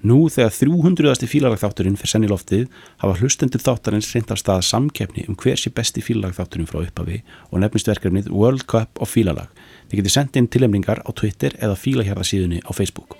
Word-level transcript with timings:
Nú 0.00 0.30
þegar 0.32 0.54
300. 0.56 1.26
fílalagþátturinn 1.28 1.96
fyrir 2.00 2.08
senni 2.08 2.28
loftið 2.30 2.68
hafa 3.02 3.18
hlustendur 3.20 3.60
þáttarins 3.60 4.06
reynd 4.14 4.30
af 4.32 4.38
stað 4.40 4.62
samkeppni 4.64 5.26
um 5.28 5.36
hver 5.36 5.60
sé 5.60 5.68
besti 5.76 6.00
fílalagþátturinn 6.00 6.68
frá 6.70 6.78
upphafi 6.80 7.18
og 7.50 7.60
nefnist 7.60 7.90
verkefnið 7.90 8.30
World 8.32 8.64
Cup 8.70 8.96
of 8.96 9.12
Fílalag. 9.12 9.50
Þið 9.90 10.00
getur 10.00 10.14
sendið 10.14 10.40
inn 10.40 10.48
tilemningar 10.54 11.02
á 11.04 11.10
Twitter 11.12 11.52
eða 11.60 11.76
fílahjarðasíðunni 11.76 12.62
á 12.64 12.70
Facebook. 12.72 13.18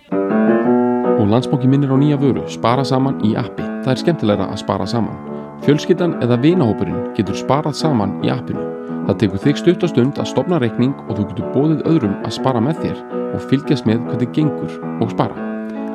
Og 1.21 1.29
landsbóki 1.29 1.69
minnir 1.69 1.93
á 1.93 2.01
nýja 2.01 2.17
vöru, 2.17 2.47
spara 2.49 2.87
saman 2.89 3.21
í 3.29 3.35
appi. 3.37 3.67
Það 3.85 3.93
er 3.93 4.03
skemmtilegra 4.07 4.49
að 4.49 4.63
spara 4.65 4.89
saman. 4.89 5.21
Fjölskyldan 5.67 6.17
eða 6.25 6.41
vinahópurinn 6.41 7.13
getur 7.19 7.37
sparað 7.37 7.77
saman 7.83 8.17
í 8.25 8.33
appinu. 8.33 8.65
Það 9.05 9.21
tekur 9.21 9.45
þig 9.45 9.61
stutt 9.61 9.85
og 9.85 9.93
stund 9.93 10.23
að 10.23 10.33
stopna 10.33 10.63
reikning 10.65 10.97
og 11.11 11.21
þú 11.21 11.29
getur 11.35 11.53
bóðið 11.53 11.85
öðrum 11.93 12.17
að 12.25 12.37
spara 12.41 12.65
með 12.65 12.83
þér 12.87 13.07
og 13.37 13.47
fylgjast 13.53 13.89
með 13.91 14.03
hvernig 14.09 14.35
gengur 14.41 14.81
og 15.05 15.13
spara. 15.13 15.50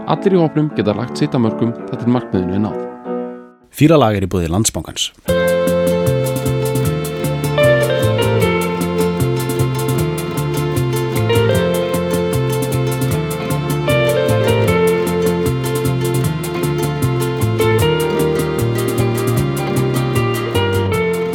Allir 0.06 0.36
í 0.36 0.38
hópnum 0.38 0.68
geta 0.78 0.94
lagt 0.94 1.18
sitt 1.18 1.34
að 1.34 1.48
mörgum 1.48 1.71
þetta 1.90 2.04
er 2.06 2.12
markmiðinu 2.14 2.54
en 2.60 2.68
náð. 2.68 2.75
Fílalag 3.74 4.20
er 4.20 4.25
í 4.28 4.29
búið 4.29 4.52
landsbankans. 4.54 5.10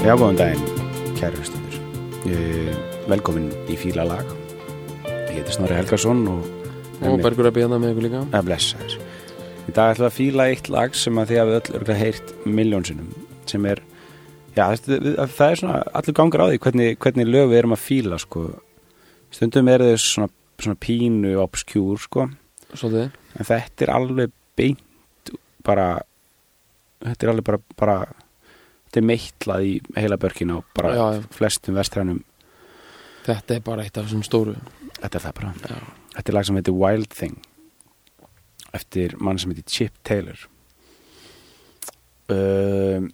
Já, 0.06 0.14
góðan 0.14 0.38
daginn, 0.38 0.62
kæri 1.18 1.42
hlustundur. 1.42 1.82
Velkomin 3.10 3.50
í 3.66 3.74
Fílalag. 3.82 4.30
Ég 5.10 5.42
heiti 5.42 5.58
Snorri 5.58 5.74
Helgarsson 5.82 6.22
og 6.30 6.59
Og 7.00 7.22
Bergur 7.24 7.48
að 7.48 7.56
beða 7.56 7.78
með 7.80 7.94
ykkur 7.94 8.06
líka. 8.08 8.22
að 8.36 8.48
blessa 8.50 8.80
þér 8.80 8.96
í 9.70 9.72
dag 9.76 9.92
ætlum 9.92 10.04
við 10.04 10.10
að 10.10 10.16
fíla 10.18 10.46
eitt 10.50 10.68
lag 10.72 10.94
sem 10.98 11.20
að 11.20 11.30
þið 11.30 11.40
hafið 11.40 11.56
öll 11.60 11.76
örgulega 11.78 12.00
heyrt 12.00 12.32
miljónsinnum 12.58 13.10
sem 13.50 13.66
er 13.70 13.80
já, 14.56 14.64
það, 14.74 15.06
það 15.36 15.46
er 15.46 15.60
svona 15.60 15.78
allur 16.00 16.16
gangur 16.20 16.42
á 16.42 16.46
því 16.50 16.60
hvernig, 16.66 16.98
hvernig 17.04 17.30
lög 17.30 17.50
við 17.52 17.58
erum 17.60 17.76
að 17.76 17.84
fíla 17.86 18.18
sko. 18.20 18.44
stundum 19.30 19.68
er 19.72 19.84
þau 19.86 19.96
svona, 20.04 20.30
svona 20.60 20.80
pínu 20.80 21.34
obskjúr 21.44 22.00
sko. 22.02 22.28
En 22.70 23.46
þetta 23.46 23.86
er 23.86 23.92
alveg 23.94 24.32
beint 24.58 25.32
bara 25.66 26.00
þetta 27.04 27.26
er 27.26 27.32
alveg 27.32 27.46
bara, 27.46 27.60
bara 27.78 27.96
þetta 28.88 29.00
er 29.00 29.06
meitlað 29.06 29.66
í 29.68 29.72
heila 29.96 30.18
börkina 30.20 30.58
og 30.60 30.64
bara 30.76 30.92
Já, 30.94 31.04
já. 31.16 31.22
flestum 31.36 31.78
vestrænum 31.78 32.20
Þetta 33.26 33.54
er 33.58 33.60
bara 33.66 33.84
eitt 33.84 33.98
af 34.00 34.06
þessum 34.08 34.22
stóru. 34.26 34.54
þetta 35.00 35.18
er 35.18 35.24
það 35.26 35.34
bara 35.40 35.52
Já. 35.68 35.78
Þetta 36.16 36.28
er 36.32 36.34
lag 36.38 36.46
sem 36.48 36.56
heitir 36.60 36.76
Wild 36.80 37.08
Thing 37.14 37.36
eftir 38.76 39.16
mann 39.18 39.38
sem 39.38 39.50
heitir 39.50 39.66
Chip 39.66 39.96
Taylor 40.06 40.38
um, 42.30 43.08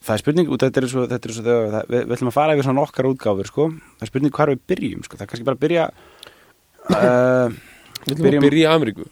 Það 0.00 0.14
er 0.16 0.22
spurning 0.22 0.48
út 0.54 0.62
þetta 0.64 0.80
er 0.80 0.86
svo, 0.88 1.02
þetta 1.10 1.28
er 1.28 1.34
svo 1.36 1.42
þegar, 1.44 1.66
það, 1.74 1.88
við, 1.92 2.04
við 2.08 2.14
ætlum 2.16 2.30
að 2.30 2.36
fara 2.38 2.54
yfir 2.56 2.66
svona 2.66 2.84
okkar 2.86 3.08
útgáfur 3.10 3.48
sko. 3.50 3.66
það 3.98 4.06
er 4.06 4.10
spurning 4.10 4.32
hvar 4.38 4.52
við 4.54 4.62
byrjum 4.72 5.02
sko. 5.04 5.18
það 5.18 5.24
er 5.26 5.30
kannski 5.34 5.48
bara 5.50 5.58
að 5.58 5.64
byrja 5.66 5.84
uh, 6.96 7.58
Við 8.00 8.14
ætlum 8.14 8.24
Byrjum- 8.24 8.40
að 8.40 8.46
byrja 8.48 8.62
í 8.64 8.70
Ameríku. 8.72 9.04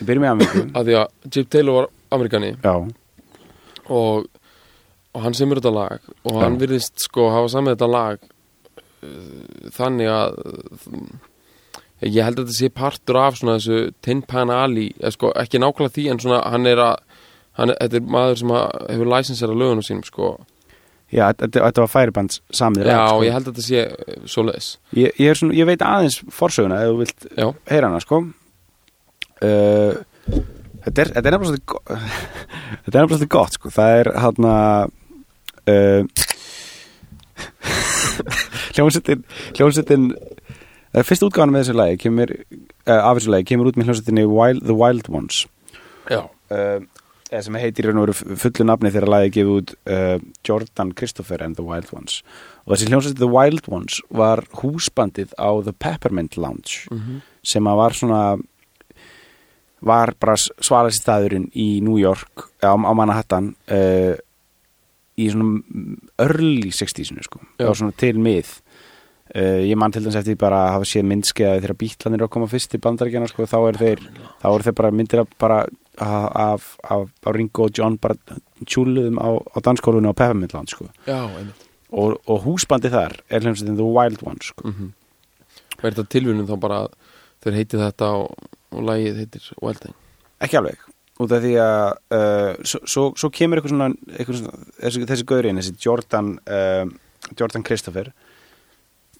við 0.00 0.08
byrjum 0.10 0.24
í 0.24 0.30
Ameríku 0.30 0.62
Af 0.80 0.86
því 0.88 0.96
að 1.02 1.30
Chip 1.36 1.50
Taylor 1.52 1.76
var 1.80 1.90
Amerikani 2.16 2.52
Já, 2.56 2.74
og, 3.90 4.26
og 5.12 5.24
hann 5.26 5.36
semur 5.36 5.60
þetta 5.60 5.74
lag 5.76 6.08
og 6.24 6.38
hann 6.40 6.56
Já. 6.56 6.60
virðist 6.64 7.04
sko 7.04 7.28
hafa 7.34 7.50
samið 7.52 7.76
þetta 7.76 7.90
lag 7.92 8.24
þannig 9.76 10.10
að 10.12 10.38
uh, 10.44 11.10
ég 12.04 12.24
held 12.24 12.40
að 12.40 12.46
þetta 12.46 12.56
sé 12.56 12.70
partur 12.72 13.18
af 13.20 13.38
svona 13.38 13.58
þessu 13.58 13.94
Tin 14.04 14.22
Pan 14.28 14.52
Alley 14.52 14.90
eða 14.98 15.14
sko 15.16 15.32
ekki 15.40 15.60
nákvæmlega 15.60 15.96
því 15.96 16.06
en 16.12 16.22
svona 16.22 16.40
hann 16.48 16.68
er 16.68 16.80
að 16.84 16.94
hann, 17.58 17.74
þetta 17.74 17.98
er 18.00 18.08
maður 18.16 18.40
sem 18.40 18.54
hefur 18.54 19.12
læsensera 19.12 19.56
lögunum 19.56 19.84
sínum 19.84 20.06
sko. 20.06 20.30
Já 21.10 21.26
þetta, 21.32 21.64
þetta 21.66 21.82
var 21.82 21.90
færibands 21.90 22.38
samið 22.54 22.86
já 22.86 22.98
sko. 23.00 23.24
ég 23.26 23.34
held 23.34 23.48
að 23.48 23.50
þetta 23.50 23.66
sé 23.66 23.84
uh, 23.88 24.22
svoleiðis. 24.30 24.70
Ég, 24.96 25.18
ég, 25.18 25.44
ég 25.58 25.68
veit 25.68 25.84
aðeins 25.84 26.20
forsöguna 26.34 26.80
ef 26.84 26.92
þú 26.92 27.02
vilt 27.02 27.28
já, 27.34 27.46
heyra 27.72 27.90
hana 27.90 28.04
sko. 28.04 28.22
Uh, 29.40 30.00
þetta 30.86 31.04
er 31.04 31.12
þetta 31.16 31.26
er 31.26 31.36
nefnilega 31.36 32.00
þetta 32.84 32.94
er 32.94 33.00
nefnilega 33.02 33.32
gott 33.36 33.58
sko. 33.58 33.74
Það 33.74 33.98
er 33.98 34.12
hann 34.24 34.50
að 34.54 34.96
uh, 35.74 36.26
hljómsveitin 38.76 39.24
hljómsveitin 39.56 40.06
uh, 40.14 41.02
fyrst 41.06 41.26
útgáðan 41.26 41.54
með 41.54 41.64
þessu 41.64 41.78
lagi 41.80 41.98
kemur, 42.04 42.34
uh, 42.36 42.96
af 42.98 43.18
þessu 43.18 43.34
lagi 43.34 43.48
kemur 43.52 43.70
út 43.70 43.80
með 43.80 43.90
hljómsveitinni 43.90 44.26
Wild, 44.30 44.64
The 44.66 44.76
Wild 44.76 45.10
Ones. 45.12 45.44
Já, 46.10 46.22
uh, 46.26 46.78
sem 47.30 47.58
heitir 47.62 47.86
í 47.86 47.90
raun 47.90 48.02
og 48.02 48.08
veru 48.08 48.38
fullu 48.42 48.66
nafni 48.66 48.90
þegar 48.90 49.12
lagið 49.12 49.34
gefið 49.36 49.50
út 49.54 49.74
Jordan 50.42 50.88
Christopher 50.98 51.44
and 51.44 51.54
the 51.54 51.62
Wild 51.62 51.92
Ones. 51.94 52.24
Og 52.66 52.74
þessi 52.74 52.88
hljómsveit 52.90 53.20
The 53.20 53.28
Wild 53.30 53.68
Ones 53.70 54.00
var 54.10 54.42
húsbandið 54.58 55.36
á 55.38 55.50
The 55.62 55.76
Peppermint 55.78 56.34
Lounge 56.40 56.90
mm 56.90 57.20
sem 57.40 57.64
að 57.64 57.78
var 57.80 57.94
svona 57.96 58.22
var 59.86 60.12
bara 60.20 60.36
svalasti 60.36 61.00
staðurinn 61.00 61.46
í 61.56 61.80
New 61.84 61.96
York 62.00 62.50
á, 62.60 62.76
á 62.76 62.92
Manhattan 62.96 63.54
uh, 63.72 64.12
í 65.20 65.28
svona 65.32 65.60
early 66.24 66.72
60s 66.74 67.12
sko, 67.26 67.42
á 67.60 67.70
svona 67.70 67.96
til 68.00 68.16
mið. 68.22 68.54
Uh, 69.30 69.62
ég 69.62 69.78
man 69.78 69.92
til 69.94 70.02
dæmis 70.02 70.16
eftir 70.18 70.34
bara 70.34 70.64
að 70.64 70.72
hafa 70.74 70.86
séð 70.90 71.04
myndskeiða 71.06 71.60
þegar 71.60 71.76
bítlanir 71.78 72.18
eru 72.18 72.26
að 72.26 72.32
koma 72.34 72.48
fyrst 72.50 72.72
í 72.74 72.80
bandaríkjana 72.82 73.28
sko, 73.30 73.46
þá 73.46 73.58
er 73.60 73.76
þeir 73.78 74.00
þá 74.42 74.46
eru 74.50 74.66
þeir 74.66 74.76
bara 74.80 74.90
myndir 74.90 75.22
af, 75.22 75.28
bara 75.38 75.58
af, 76.02 76.24
af, 76.34 76.64
af, 76.90 77.28
Ringo 77.36 77.68
og 77.68 77.78
John 77.78 77.94
bara 78.02 78.18
tjúluðum 78.66 79.20
á, 79.22 79.38
á 79.38 79.58
danskólunum 79.62 80.10
á 80.10 80.34
Lounge 80.34 80.74
sko. 80.74 80.88
já, 81.06 81.30
og, 81.94 82.18
og 82.26 82.42
húsbandi 82.42 82.90
þar 82.90 83.20
er 83.30 83.46
hljómsveitin 83.46 83.78
The 83.78 83.86
Wild 83.86 84.26
Ones 84.26 84.50
sko. 84.50 84.66
mm 84.66 84.90
og 85.80 85.88
er 85.88 85.96
þetta 85.96 86.12
tilvinnum 86.12 86.48
þá 86.48 86.56
bara 86.60 86.78
að 86.84 86.96
þeir 87.44 87.58
heiti 87.58 87.80
þetta 87.80 88.08
og, 88.20 88.48
og 88.70 88.86
lagið 88.86 89.20
heitir 89.22 89.50
Wild 89.64 89.82
Thing? 89.84 89.96
Ekki 90.44 90.60
alveg 90.60 90.88
út 91.20 91.34
af 91.36 91.44
því 91.44 91.52
að 91.60 91.84
uh, 92.16 92.50
svo, 92.64 92.80
svo, 92.88 93.04
svo 93.18 93.30
kemur 93.34 93.60
eitthvað 93.60 93.74
svona, 93.74 93.88
eitthvað 94.16 94.40
svona 94.40 94.66
þessi, 94.80 95.06
þessi 95.10 95.28
gaurinn, 95.28 95.60
þessi 95.60 95.76
Jordan 95.84 96.34
uh, 96.48 96.84
Jordan 97.36 97.64
Christopher 97.66 98.12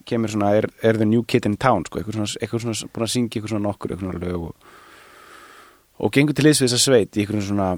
kemur 0.08 0.32
svona, 0.32 0.54
er, 0.56 0.68
er 0.82 0.98
the 0.98 1.08
new 1.08 1.22
kid 1.28 1.46
in 1.46 1.58
town 1.60 1.84
sko, 1.86 2.00
eitthvað 2.00 2.18
svona, 2.18 2.36
eitthvað 2.40 2.64
svona 2.64 2.92
búin 2.94 3.06
að 3.06 3.12
syngja 3.14 3.38
eitthvað 3.38 3.54
svona 3.54 3.68
nokkur, 3.68 3.92
eitthvað 3.92 4.06
svona 4.08 4.22
lög 4.24 4.46
og, 4.48 4.70
og 6.00 6.14
gengur 6.16 6.36
til 6.36 6.46
liðs 6.48 6.62
við 6.62 6.70
þessa 6.70 6.84
sveit 6.86 7.10
í 7.18 7.24
eitthvað 7.24 7.48
svona 7.50 7.72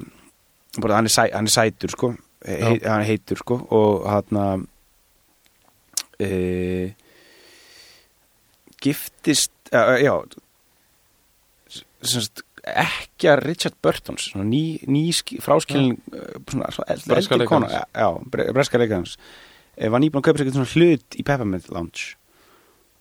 bara, 0.78 1.00
hann, 1.00 1.10
er 1.10 1.14
sæ, 1.14 1.26
hann 1.34 1.50
er 1.50 1.56
sætur 1.56 1.92
sko 1.92 2.12
he, 2.46 2.58
Já. 2.58 2.70
hann 2.86 3.06
heitur 3.08 3.42
sko 3.42 3.58
og 3.74 4.06
hann 4.08 4.40
að 4.42 4.64
e, 6.22 6.30
giftist 8.82 9.52
uh, 9.74 9.98
já 9.98 10.14
semst 12.02 12.46
ekki 12.62 13.28
að 13.32 13.42
Richard 13.42 13.74
Burtons 13.82 14.28
svona 14.30 14.44
ný, 14.46 14.78
ný 14.86 15.12
ski- 15.12 15.40
fráskilin 15.42 15.96
svona, 16.50 16.70
svona 16.70 16.88
eld, 16.94 17.06
Breska 17.10 17.34
eldri 17.34 17.46
kona 17.50 17.66
leikarans. 17.66 17.88
já, 17.94 18.00
já, 18.00 18.30
bre- 18.30 18.52
breska 18.54 18.78
leikarans 18.78 19.16
eh, 19.76 19.88
var 19.90 20.00
nýbúin 20.00 20.22
að 20.22 20.26
kaupa 20.28 20.38
sér 20.38 20.50
eitthvað 20.50 20.74
hlut 20.76 21.16
í 21.18 21.24
Peppermint 21.26 21.70
Lounge 21.74 22.14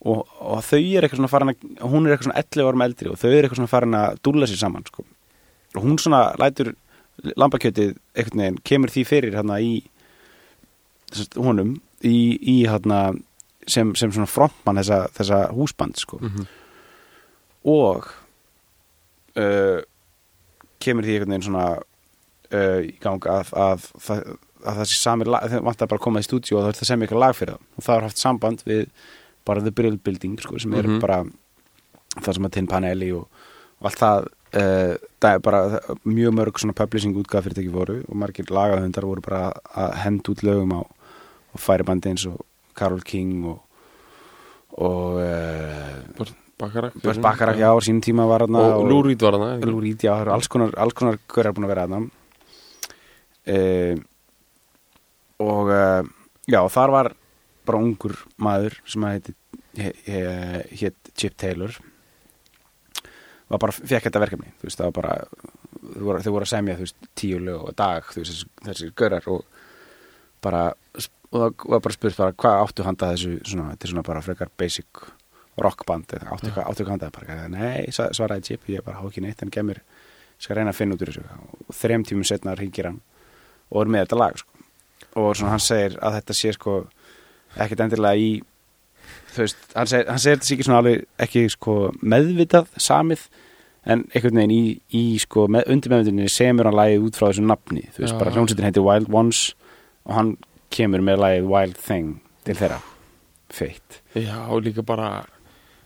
og, 0.01 0.25
og 0.41 0.63
þau 0.65 0.79
er 0.81 1.05
eitthvað 1.05 1.19
svona 1.21 1.29
farin 1.29 1.53
að 1.53 1.89
hún 1.91 2.07
er 2.07 2.15
eitthvað 2.15 2.29
svona 2.31 2.41
11 2.41 2.69
árum 2.71 2.85
eldri 2.87 3.11
og 3.11 3.19
þau 3.21 3.29
er 3.29 3.43
eitthvað 3.43 3.59
svona 3.61 3.73
farin 3.75 3.97
að 3.99 4.21
dúlla 4.25 4.47
sér 4.49 4.57
saman 4.63 4.87
sko. 4.89 5.05
og 5.75 5.83
hún 5.83 5.99
svona 6.01 6.21
lætur 6.41 6.73
lambakjötið 7.37 7.97
einhvern 8.17 8.41
veginn 8.41 8.61
kemur 8.65 8.89
því 8.89 9.03
fyrir 9.05 9.35
hérna 9.37 9.59
í 9.61 9.83
þess, 11.11 11.35
honum 11.37 11.75
í, 12.01 12.17
í 12.41 12.65
hérna 12.65 13.13
sem, 13.67 13.93
sem 13.95 14.09
svona 14.09 14.25
frontmann 14.25 14.81
þessa, 14.81 15.03
þessa 15.13 15.43
húsband 15.53 16.01
sko 16.01 16.17
mm 16.17 16.29
-hmm. 16.33 16.47
og 17.69 18.09
uh, 19.39 19.79
kemur 20.81 21.05
því 21.05 21.15
einhvern 21.15 21.33
veginn 21.35 21.47
svona 21.47 21.65
uh, 21.77 22.79
í 22.83 22.93
gang 23.03 23.21
að, 23.29 23.51
að, 23.53 23.85
að, 24.09 24.23
að 24.65 24.81
sé 24.89 24.97
samir 25.01 25.29
lag, 25.31 25.45
þeir 25.51 25.63
vantar 25.67 25.87
bara 25.91 25.99
að 26.01 26.05
koma 26.07 26.19
í 26.23 26.27
stúdíu 26.27 26.57
og 26.57 26.65
það 26.65 26.73
er 26.73 26.79
það 26.81 26.89
sem 26.91 27.05
ykkur 27.07 27.21
lag 27.21 27.35
fyrir 27.37 27.53
það 27.55 27.61
og 27.81 27.85
það 27.87 27.95
er 27.99 28.07
haft 28.09 28.21
samband 28.21 28.63
við 28.67 28.83
bara 29.45 29.63
The 29.65 29.71
Brill 29.73 29.97
Building 29.97 30.35
sko, 30.41 30.59
sem 30.61 30.73
er 30.77 30.87
Mhm. 30.89 30.99
bara 31.01 31.23
það 32.21 32.33
sem 32.35 32.45
að 32.45 32.51
Tin 32.57 32.67
Panelli 32.67 33.11
og, 33.15 33.27
og 33.79 33.87
allt 33.89 34.01
það 34.01 34.25
uh, 34.27 34.93
það 35.21 35.33
er 35.37 35.39
bara 35.47 35.61
mjög 36.05 36.33
mörg 36.37 36.59
svona 36.59 36.75
publishing 36.77 37.15
útgáð 37.17 37.47
fyrirtæki 37.47 37.71
voru 37.73 38.01
og 38.07 38.15
margir 38.19 38.51
lagahundar 38.51 39.05
voru 39.07 39.21
bara 39.25 39.51
að 39.75 39.95
henda 40.03 40.31
út 40.33 40.43
lögum 40.43 40.73
á 40.77 40.81
færibandi 41.57 42.11
eins 42.11 42.25
og 42.29 42.41
Carol 42.75 43.01
King 43.03 43.45
og 43.51 43.61
og 44.81 45.17
uh, 45.19 46.27
Bakarak 46.61 46.97
Bakarak, 47.25 47.57
já, 47.57 47.69
á 47.73 47.77
sínum 47.81 48.01
tíma 48.05 48.27
var 48.29 48.45
hann 48.45 48.55
og 48.55 48.85
Lou 48.85 49.01
Reed 49.05 49.21
var 49.25 49.37
Lou 49.65 49.81
Reed, 49.81 50.03
já, 50.05 50.13
það 50.13 50.23
eru 50.25 50.33
alls 50.35 50.49
konar, 50.51 50.73
alls 50.77 50.97
konar 50.97 51.17
hverjar 51.25 51.55
búin 51.57 51.67
að 51.67 51.73
vera 51.73 51.85
þarna. 51.87 52.01
Uh, 53.51 53.95
og 55.41 55.71
uh, 55.73 56.03
já, 56.45 56.61
þar 56.69 56.93
var 56.93 57.13
bara 57.65 57.81
ungur 57.81 58.17
maður 58.41 58.77
sem 58.85 59.05
að 59.07 59.17
heiti 59.17 59.37
hétt 59.71 61.11
Chip 61.15 61.37
Taylor. 61.39 61.73
Var 63.51 63.59
bara, 63.59 63.75
fekk 63.75 64.07
þetta 64.07 64.21
verkefni 64.23 64.53
þú 64.59 64.67
veist, 64.67 64.79
það 64.79 64.89
var 64.89 64.97
bara 64.99 65.15
þau 65.81 66.03
voru, 66.05 66.21
voru 66.35 66.45
að 66.45 66.51
semja 66.53 66.77
þú 66.77 66.85
veist, 66.85 67.09
tíu 67.19 67.39
lög 67.41 67.65
og 67.69 67.77
dag 67.79 68.05
þú 68.11 68.23
veist, 68.23 68.45
þessi, 68.67 68.91
görar 68.97 69.27
og 69.31 69.41
bara 70.43 70.69
og 71.31 71.37
það 71.39 71.65
var 71.71 71.83
bara 71.83 71.95
spurt 71.95 72.19
bara 72.19 72.35
hvað 72.43 72.61
áttu 72.65 72.85
handa 72.85 73.11
þessu 73.13 73.33
svona, 73.47 73.73
þetta 73.73 73.87
er 73.87 73.93
svona 73.93 74.05
bara 74.07 74.23
frekar 74.25 74.51
basic 74.59 75.03
rockband 75.59 76.13
eða 76.15 76.35
áttu, 76.35 76.51
ja. 76.55 76.63
áttu 76.67 76.87
handa 76.87 77.11
bara, 77.13 77.47
nei, 77.51 77.89
svaraði 77.91 78.47
Chip, 78.47 78.69
ég 78.71 78.85
bara 78.85 79.01
há 79.01 79.07
ekki 79.07 79.23
neitt 79.23 79.41
en 79.43 79.51
gemur, 79.53 79.81
skal 80.41 80.57
reyna 80.57 80.71
að 80.71 80.79
finna 80.79 80.95
út 80.95 81.03
úr 81.03 81.11
þessu 81.11 81.25
og 81.27 81.75
þrem 81.75 82.05
tímum 82.07 82.27
setna 82.27 82.55
ringir 82.57 82.87
hann 82.87 83.01
og 83.71 83.83
er 83.83 83.91
með 83.91 84.05
þetta 84.05 84.21
lag 84.21 84.39
sko. 84.39 84.65
og 85.19 85.43
hann 85.43 85.63
segir 85.63 85.97
að 85.99 86.17
þetta 86.19 86.37
sé 86.37 86.53
sko 86.55 86.77
ekkert 87.59 87.85
endilega 87.85 88.15
í 88.15 88.31
þú 89.33 89.43
veist, 89.43 89.63
hann 89.75 89.91
segir, 89.91 90.09
hann 90.09 90.23
segir 90.23 90.37
þetta 90.39 90.47
sé 90.47 90.55
ekki 90.55 90.67
svona 90.67 90.81
alveg 90.81 91.05
ekki 91.27 91.45
sko 91.55 91.77
meðvitað 92.01 92.71
samið 92.77 93.25
en 93.91 94.05
einhvern 94.13 94.39
veginn 94.41 94.55
í, 94.55 94.63
í 94.93 95.03
sko 95.21 95.47
með, 95.51 95.67
undir 95.73 95.93
meðvitinu 95.93 96.31
semur 96.31 96.69
hann 96.69 96.77
lagið 96.77 97.07
út 97.07 97.19
frá 97.19 97.27
þessu 97.29 97.45
nafni 97.47 97.85
þú 97.89 98.05
veist, 98.05 98.15
Já. 98.15 98.19
bara 98.21 98.33
hljómsveitin 98.35 98.67
heitir 98.69 98.85
Wild 98.85 99.11
Ones 99.21 99.43
og 100.05 100.15
hann 100.17 100.33
kemur 100.73 101.03
með 101.05 101.23
lagið 101.25 101.51
Wild 101.51 101.79
Thing 101.81 102.17
til 102.47 102.57
þeirra 102.59 102.81
feitt 103.51 104.01
Já, 104.15 104.47
og 104.47 104.63
líka 104.65 104.85
bara 104.85 105.25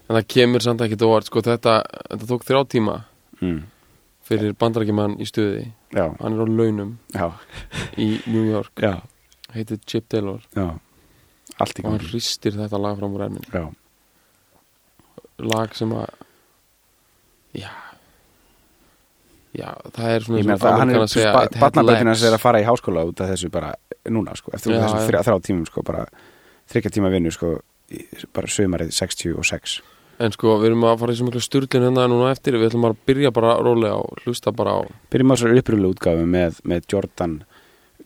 en 0.05 0.17
það 0.17 0.27
kemur 0.35 0.65
samt 0.65 0.83
ekki 0.85 0.99
óvart 1.03 1.29
sko, 1.29 1.43
þetta, 1.45 1.79
þetta 2.11 2.29
tók 2.29 2.45
þrjá 2.47 2.61
tíma 2.75 2.97
mm. 3.41 3.59
fyrir 4.25 4.55
bandarækjumann 4.61 5.19
í 5.21 5.27
stuði. 5.29 5.67
Já, 5.95 6.07
hann 6.19 6.35
er 6.35 6.43
á 6.43 6.47
launum 6.49 6.97
já, 7.15 7.29
í 7.97 8.09
New 8.27 8.45
York. 8.47 8.73
Já, 8.83 8.99
heitir 9.55 9.81
Chip 9.85 10.09
Taylor. 10.11 10.43
Og 10.55 10.77
hann 11.55 12.03
hristir 12.03 12.55
þetta 12.57 12.79
lag 12.81 12.97
fram 12.99 13.15
úr 13.15 13.25
erminn 13.29 13.45
já, 13.53 13.63
lag 15.39 15.75
sem 15.77 15.91
að 15.95 16.09
já 17.55 17.71
já, 19.55 19.69
það 19.95 20.09
er 20.09 20.25
svona 20.25 20.41
ég 20.41 20.49
meina 20.49 20.59
það, 20.59 20.79
hann 20.81 20.91
er 20.91 22.09
hans 22.09 22.25
er 22.27 22.35
að 22.35 22.43
fara 22.43 22.59
í 22.59 22.67
háskóla 22.67 23.05
út 23.07 23.23
af 23.23 23.31
þessu 23.31 23.51
bara 23.53 23.71
núna 24.11 24.35
sko, 24.35 24.51
eftir 24.55 24.75
Já, 24.75 24.81
þessum 24.83 24.99
já. 24.99 25.23
þrjá, 25.23 25.37
tímum 25.47 25.67
sko, 25.69 25.83
bara 25.87 26.03
þryggja 26.71 26.91
tíma 26.97 27.11
vinnu 27.13 27.31
sko, 27.33 27.55
bara 28.35 28.51
sömarið 28.51 28.91
66 28.97 29.79
En 30.15 30.31
sko, 30.31 30.53
við 30.61 30.69
erum 30.69 30.85
að 30.87 31.01
fara 31.01 31.11
í 31.11 31.17
svo 31.19 31.25
miklu 31.27 31.41
sturlin 31.43 31.83
hérna 31.89 32.05
núna 32.07 32.29
eftir, 32.31 32.55
við 32.55 32.69
ætlum 32.69 32.87
að 32.87 32.99
byrja 33.09 33.33
bara 33.35 33.57
rólega 33.59 33.97
og 33.99 34.21
hlusta 34.23 34.53
bara 34.55 34.77
á. 34.79 34.81
Byrjum 35.11 35.33
á 35.33 35.35
þessar 35.35 35.59
upprúlega 35.59 35.91
útgáfu 35.91 36.29
með, 36.29 36.61
með 36.63 36.87
Jordan 36.93 37.33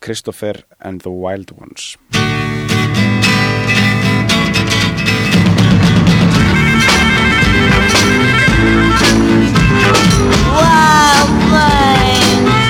Christopher 0.01 0.63
and 0.81 1.01
the 1.06 1.13
Wild 1.13 1.53
Ones. 1.53 1.97
Wild 10.50 11.29
thing. 11.53 12.69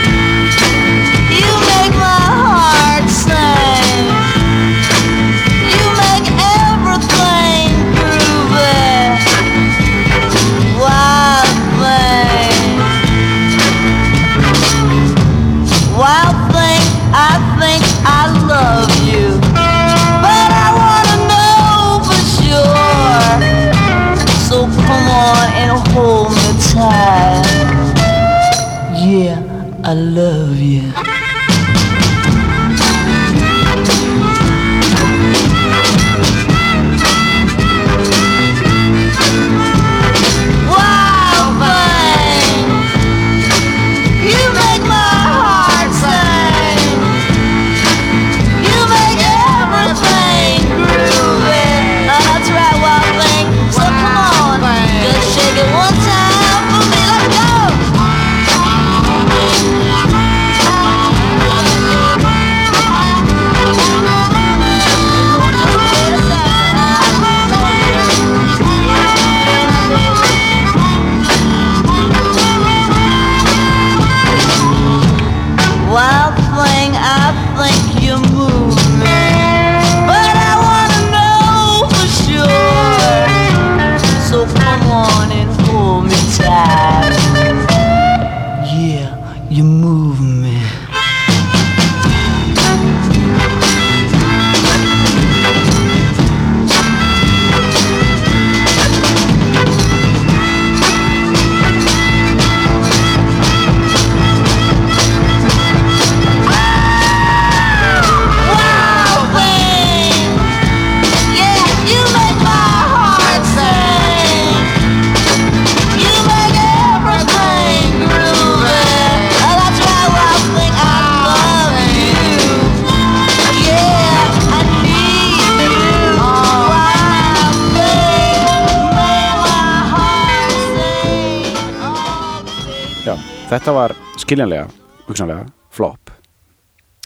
Þetta 133.69 133.75
var 133.77 133.95
skiljanlega, 134.17 134.67
hugsanlega, 135.07 135.45
flop. 135.73 136.09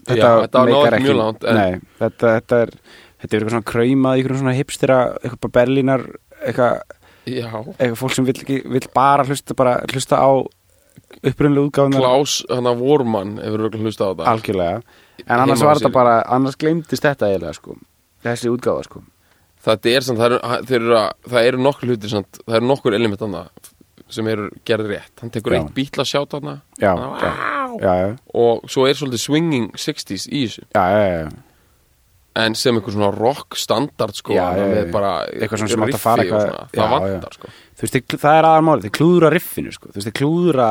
Já, 0.08 0.16
þetta 0.44 0.62
meikar 0.68 0.96
ekki 0.98 1.16
langt, 1.16 1.44
en- 1.48 1.56
Nei, 1.60 1.80
þetta, 2.00 2.38
þetta 2.40 2.62
er 2.66 2.72
Þetta 3.24 3.38
er 3.38 3.40
eitthvað 3.40 3.54
svona 3.54 3.64
kraumað, 3.72 4.18
eitthvað 4.20 4.40
svona 4.42 4.54
hipstera 4.58 4.96
eitthvað 5.24 5.52
berlínar 5.56 6.02
eitthvað, 6.44 6.82
eitthvað 7.32 7.94
fólk 8.02 8.16
sem 8.18 8.26
vill, 8.28 8.36
ekki, 8.36 8.58
vill 8.68 8.88
bara 8.94 9.24
hlusta 9.24 9.56
bara 9.56 9.78
hlusta 9.94 10.18
á 10.20 10.32
upprunlega 11.24 11.70
útgáðunar 11.70 12.04
Klaus, 12.04 12.34
hann 12.52 12.68
að 12.68 12.82
Vormann 12.84 13.38
hefur 13.40 13.64
örugglega 13.64 13.86
hlustað 13.88 14.12
á 14.12 14.12
þetta. 14.12 14.34
Algjörlega. 14.34 14.82
En 15.24 15.40
annars 15.40 15.62
Heima 15.62 15.70
var 15.70 15.80
þetta 15.80 15.94
bara, 15.96 16.18
annars 16.36 16.60
gleymdist 16.60 17.06
þetta 17.08 17.30
eiginlega 17.32 17.56
sko, 17.56 17.78
þessi 18.28 18.52
útgáða 18.52 18.84
sko. 18.90 19.04
Þetta 19.64 19.94
er 19.96 20.04
samt, 20.10 20.20
það 20.20 20.76
eru, 20.76 21.00
það 21.32 21.48
eru 21.48 21.64
nokkur 21.64 21.94
hlutir 21.94 22.12
samt, 22.12 22.42
það 22.44 22.60
eru 22.60 22.68
nokkur 22.74 22.98
element 23.00 23.24
annað 23.24 23.72
sem 24.16 24.28
eru 24.32 24.50
gerð 24.68 24.92
rétt. 24.94 25.14
Hann 25.22 25.32
tekur 25.34 25.56
Já. 25.56 25.60
eitt 25.62 25.74
bítla 25.76 26.06
sjátt 26.08 26.36
já, 27.82 28.16
og 28.34 28.64
svo 28.70 28.86
er 28.90 28.94
svolítið 29.00 29.24
swinging 29.24 29.72
60s 29.76 30.28
í 30.30 30.46
þessu. 30.48 30.68
En 32.34 32.56
sem 32.58 32.74
einhver 32.74 32.96
svona 32.96 33.12
rock 33.14 33.54
standard 33.62 34.16
sko, 34.18 34.34
Eitthvað 34.34 35.60
svona 35.62 35.70
sem 35.70 35.84
átti 35.86 35.98
að 36.00 36.02
fara 36.02 36.24
eitthvað- 36.24 36.70
það 36.74 36.80
já, 36.80 36.90
vantar 36.90 37.34
sko. 37.38 37.48
Veist, 37.84 37.98
það 38.24 38.38
er 38.40 38.48
aðalmálið, 38.50 38.86
þeir 38.88 38.96
klúðra 38.98 39.30
riffinu 39.34 39.72
sko. 39.76 39.90
þeir 39.94 40.16
klúðra 40.18 40.70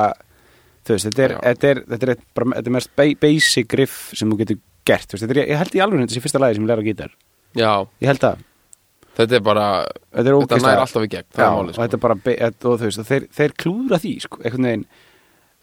veist, 0.89 1.07
þetta 1.07 1.23
er, 1.23 1.35
þetta 1.39 1.69
er, 1.71 1.83
þetta 1.93 2.09
er, 2.09 2.17
bara, 2.35 2.47
þetta 2.57 2.67
er 2.67 2.77
mest 2.79 2.91
ba- 2.97 3.15
basic 3.21 3.75
riff 3.79 4.11
sem 4.19 4.31
þú 4.33 4.39
getur 4.43 4.59
gert. 4.85 5.07
Veist, 5.15 5.23
er, 5.31 5.43
ég 5.47 5.57
held 5.57 5.71
í 5.79 5.83
alveg 5.85 6.03
þetta 6.03 6.17
sé 6.17 6.21
fyrsta 6.25 6.41
lagi 6.43 6.55
sem 6.59 6.65
ég 6.67 6.73
læra 6.73 6.83
á 6.83 6.89
gítar. 6.91 7.11
Já, 7.55 7.87
ég 8.03 8.07
held 8.11 8.19
það, 8.27 8.39
þetta 9.17 9.37
er 9.37 9.41
bara 9.45 9.67
þetta 9.85 10.23
þetta 10.23 10.37
ógeðslega- 10.39 10.73
nær 10.73 10.83
alltaf 10.87 11.03
í 11.07 11.11
gegn, 11.13 11.27
Já, 11.37 11.49
og 11.53 11.73
sko. 11.75 11.99
bara, 12.01 12.15
og 12.65 12.79
þú 12.81 12.87
veist, 12.89 13.03
þeir, 13.11 13.27
þeir 13.39 13.53
klúðra 13.63 13.99
því 14.03 14.13
sko, 14.25 14.39
einhvern 14.45 14.69
veginn 14.69 14.87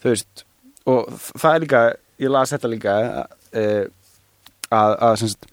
þú 0.04 0.10
veist, 0.14 0.44
og 0.86 1.08
það 1.40 1.56
er 1.56 1.60
líka 1.66 1.82
ég 2.20 2.30
las 2.34 2.52
þetta 2.54 2.70
líka 2.74 2.98
uh, 3.54 3.86
að, 4.72 4.92
að 5.02 5.16
sem 5.24 5.28
sagt, 5.34 5.46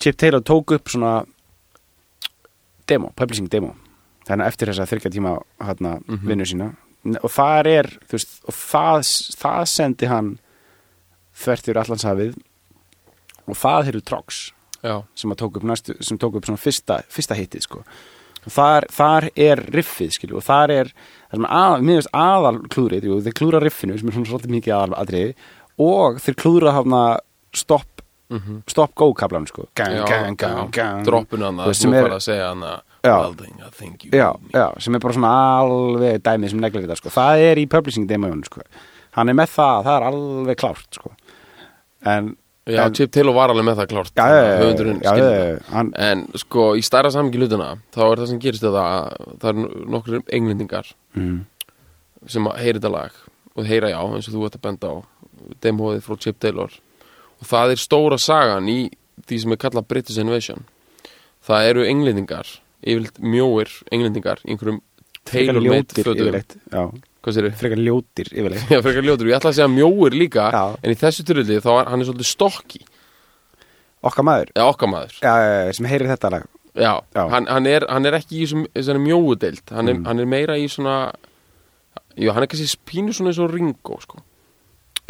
Chip 0.00 0.16
Taylor 0.16 0.40
tók 0.40 0.72
upp 0.72 0.88
svona 0.88 1.24
demo, 2.88 3.12
publishing 3.16 3.48
demo 3.52 3.74
þannig 4.26 4.46
að 4.46 4.52
eftir 4.52 4.70
þess 4.70 4.82
að 4.84 4.90
þryggja 4.94 5.12
tíma 5.16 5.32
hana, 5.60 5.98
Mhm. 6.08 6.26
vinnu 6.26 6.46
sína 6.46 6.70
og 7.24 7.30
það 7.32 7.66
er 7.66 7.86
þú 8.08 8.12
veist, 8.16 8.32
og 8.48 8.54
það, 8.54 9.00
það 9.40 9.62
sendi 9.68 10.06
hann 10.10 10.38
þvert 11.40 11.68
yfir 11.68 11.80
allansafið 11.82 12.34
og 13.48 13.56
það 13.56 13.88
eru 13.88 14.00
Trox 14.00 14.50
já, 14.50 14.59
sem 15.14 15.30
tók 15.36 15.56
upp 15.60 15.66
næstu, 15.68 15.94
sem 16.00 16.18
tók 16.18 16.34
upp 16.40 16.44
svona 16.48 16.60
fyrsta, 16.60 17.00
fyrsta 17.12 17.34
hittið 17.38 17.66
sko. 17.66 17.82
Þar, 18.48 18.86
þar 18.88 19.26
er 19.36 19.60
riffið 19.74 20.14
skilju 20.16 20.38
og 20.40 20.44
þar 20.46 20.70
er, 20.72 20.92
að, 21.36 22.06
aðal 22.16 22.54
klúrið, 22.72 23.04
jú, 23.10 23.18
þeir 23.26 23.34
klúra 23.36 23.60
riffinu 23.60 23.98
sem 24.00 24.08
er 24.08 24.16
svona 24.16 24.30
svolítið 24.30 24.54
mikið 24.56 24.76
aðal 24.78 24.96
atriði 25.02 25.34
og 25.84 26.20
þeir 26.24 26.38
klúra 26.40 26.72
hafna 26.72 27.02
stopp 27.52 28.00
stopp 28.70 28.94
go 28.94 29.10
kablan 29.12 29.46
sko. 29.50 29.64
Gang, 29.74 29.90
já, 29.92 30.04
gang, 30.06 30.36
gang, 30.38 30.70
gang. 30.70 31.04
Droppinu 31.04 31.48
þú 31.66 31.74
sem 31.74 31.92
er- 31.98 32.04
að 32.14 32.20
Já. 33.02 33.16
well 33.18 33.34
thing, 33.34 33.54
I 33.66 33.70
think 33.70 34.04
you 34.04 34.10
já, 34.12 34.30
já, 34.52 34.66
sem 34.78 34.94
er 34.94 35.00
bara 35.00 35.14
svona 35.14 35.58
alveg 35.60 36.22
dæmið 36.22 36.50
sem 36.50 36.60
neglir 36.60 36.84
þetta 36.86 36.96
sko. 36.96 37.08
Það 37.10 37.38
er 37.50 37.56
í 37.56 37.66
publishing 37.68 38.06
demójun 38.06 38.44
sko. 38.44 38.60
Hann 39.16 39.28
er 39.28 39.34
með 39.34 39.48
það, 39.56 39.84
það 39.84 39.96
er 39.96 40.06
alveg 40.10 40.56
klárt 40.60 40.94
sko. 40.94 41.10
En 42.06 42.36
já, 42.72 42.82
en, 42.84 42.94
Chip 42.98 43.12
Taylor 43.14 43.36
var 43.36 43.52
alveg 43.52 43.66
með 43.68 43.80
það 43.80 43.88
klárt 43.92 44.12
já, 44.16 44.26
já, 44.30 44.42
já, 45.04 45.12
það. 45.14 45.62
hann, 45.70 45.92
En 46.08 46.24
sko, 46.42 46.66
í 46.78 46.84
stærra 46.86 47.10
samingi 47.14 47.40
hlutuna 47.40 47.70
þá 47.94 48.02
er 48.06 48.22
það 48.22 48.30
sem 48.32 48.42
gerist 48.44 48.66
þetta 48.66 48.84
að 48.86 49.34
það 49.42 49.50
er 49.50 49.88
nokkur 49.96 50.20
englendingar 50.38 50.92
mm, 51.18 51.38
sem 52.30 52.50
heyra 52.60 52.78
þetta 52.80 52.94
lag 52.94 53.18
og 53.56 53.66
heyra 53.66 53.90
já, 53.92 54.00
eins 54.06 54.30
og 54.30 54.36
þú 54.36 54.46
ert 54.46 54.58
að 54.60 54.64
benda 54.68 54.92
á 54.92 54.96
demóið 55.64 56.02
frá 56.04 56.16
Chip 56.20 56.38
Taylor. 56.42 56.72
Og 57.40 57.48
það 57.48 57.74
er 57.74 57.80
stóra 57.80 58.18
sagan 58.20 58.68
í 58.70 58.78
því 59.26 59.38
sem 59.42 59.54
er 59.54 59.60
kallað 59.60 59.88
British 59.90 60.20
Invasion. 60.20 60.66
Það 61.44 61.68
eru 61.70 61.86
englendingar 61.88 62.48
yfirleitt 62.80 63.18
mjóir 63.20 63.72
englendingar 63.92 64.40
í 64.44 64.54
einhverjum 64.54 64.80
ljótir 65.64 66.04
fötum 66.06 67.00
hvað 67.20 67.36
sér 67.36 67.48
frekar 67.60 67.80
ljótir 67.84 68.30
yfirleitt 68.32 68.70
Já, 68.74 68.80
frekar 68.84 69.04
ljótur, 69.06 69.28
ég 69.30 69.36
ætla 69.40 69.50
að 69.52 69.58
segja 69.58 69.68
mjóir 69.72 70.16
líka 70.16 70.46
Já. 70.54 70.62
en 70.82 70.94
í 70.94 70.98
þessu 71.00 71.24
turulli 71.28 71.58
þá 71.60 71.70
er 71.82 71.90
hann 71.92 72.00
er 72.04 72.08
svolítið 72.10 72.30
stokki 72.30 72.80
okkar 74.08 74.24
maður, 74.24 74.52
eða 74.56 74.70
okkar 74.72 74.88
maður 74.94 75.18
já, 75.20 75.32
já, 75.36 75.50
já, 75.66 75.72
sem 75.76 75.90
heyrir 75.90 76.08
þetta 76.14 76.30
lag 76.36 76.48
Já, 76.70 76.92
Já. 77.16 77.24
Hann, 77.32 77.48
hann, 77.50 77.66
er, 77.66 77.84
hann 77.90 78.06
er 78.06 78.14
ekki 78.20 78.44
í 78.44 78.46
þessari 78.72 79.00
mjóu 79.02 79.34
deild 79.42 79.72
hann, 79.74 79.88
Mm. 79.90 80.04
hann 80.06 80.20
er 80.22 80.28
meira 80.30 80.54
í 80.56 80.68
svona 80.70 81.10
Jú, 82.16 82.30
hann 82.34 82.44
er 82.44 82.48
kannski 82.50 82.78
pínu 82.86 83.12
svona 83.14 83.32
eins 83.32 83.40
og 83.42 83.50
Ringo 83.52 83.96
sko. 84.02 84.20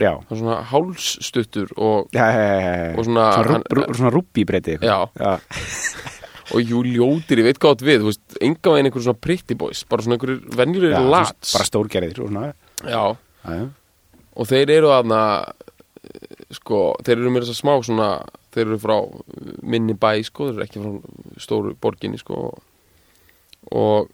já, 0.01 0.15
hann 0.17 0.33
er 0.33 0.41
svona 0.41 0.57
hálsstuttur 0.71 1.69
og, 1.77 2.09
já, 2.17 2.25
já, 2.33 2.47
já, 2.49 2.73
já. 2.89 2.99
Og 2.99 3.05
svona- 3.05 3.29
svona, 3.37 3.61
rú, 3.61 3.77
rú, 3.77 3.85
svona 3.95 4.11
rúbbi 4.15 4.45
breyti 4.49 4.79
Já. 4.81 4.99
já, 5.21 5.33
og 6.51 6.63
jú, 6.67 6.83
ljótir, 6.87 7.41
ég 7.43 7.47
veit 7.47 7.61
hvað 7.63 7.77
átt 7.77 7.85
við 7.87 8.07
enga 8.43 8.75
veginn 8.75 8.89
einhver 8.91 9.05
svona 9.05 9.23
pretty 9.23 9.57
boys 9.59 9.85
bara 9.89 10.03
svona 10.05 10.17
einhverjir 10.19 10.41
venjulegir 10.59 10.97
já, 10.97 11.11
lats 11.15 11.55
bara 11.55 11.69
stórgerðir 11.69 12.23
og 12.25 12.31
svona. 12.33 12.53
Já, 12.83 13.03
já, 13.45 13.67
og 14.35 14.49
þeir 14.51 14.73
eru 14.79 14.93
aðna 14.95 15.21
sko, 16.57 16.81
þeir 17.07 17.19
eru 17.19 17.33
með 17.33 17.47
þess 17.47 17.55
að 17.55 17.61
smá 17.61 17.75
svona 17.87 18.09
þeir 18.55 18.65
eru 18.67 18.79
frá 18.83 18.97
minni 19.63 19.95
bæ 19.95 20.13
sko, 20.27 20.49
þeir 20.49 20.57
eru 20.59 20.67
ekki 20.67 20.83
frá 20.83 21.45
stóru 21.45 21.75
borginni 21.79 22.19
sko. 22.21 22.49
Og 23.71 24.11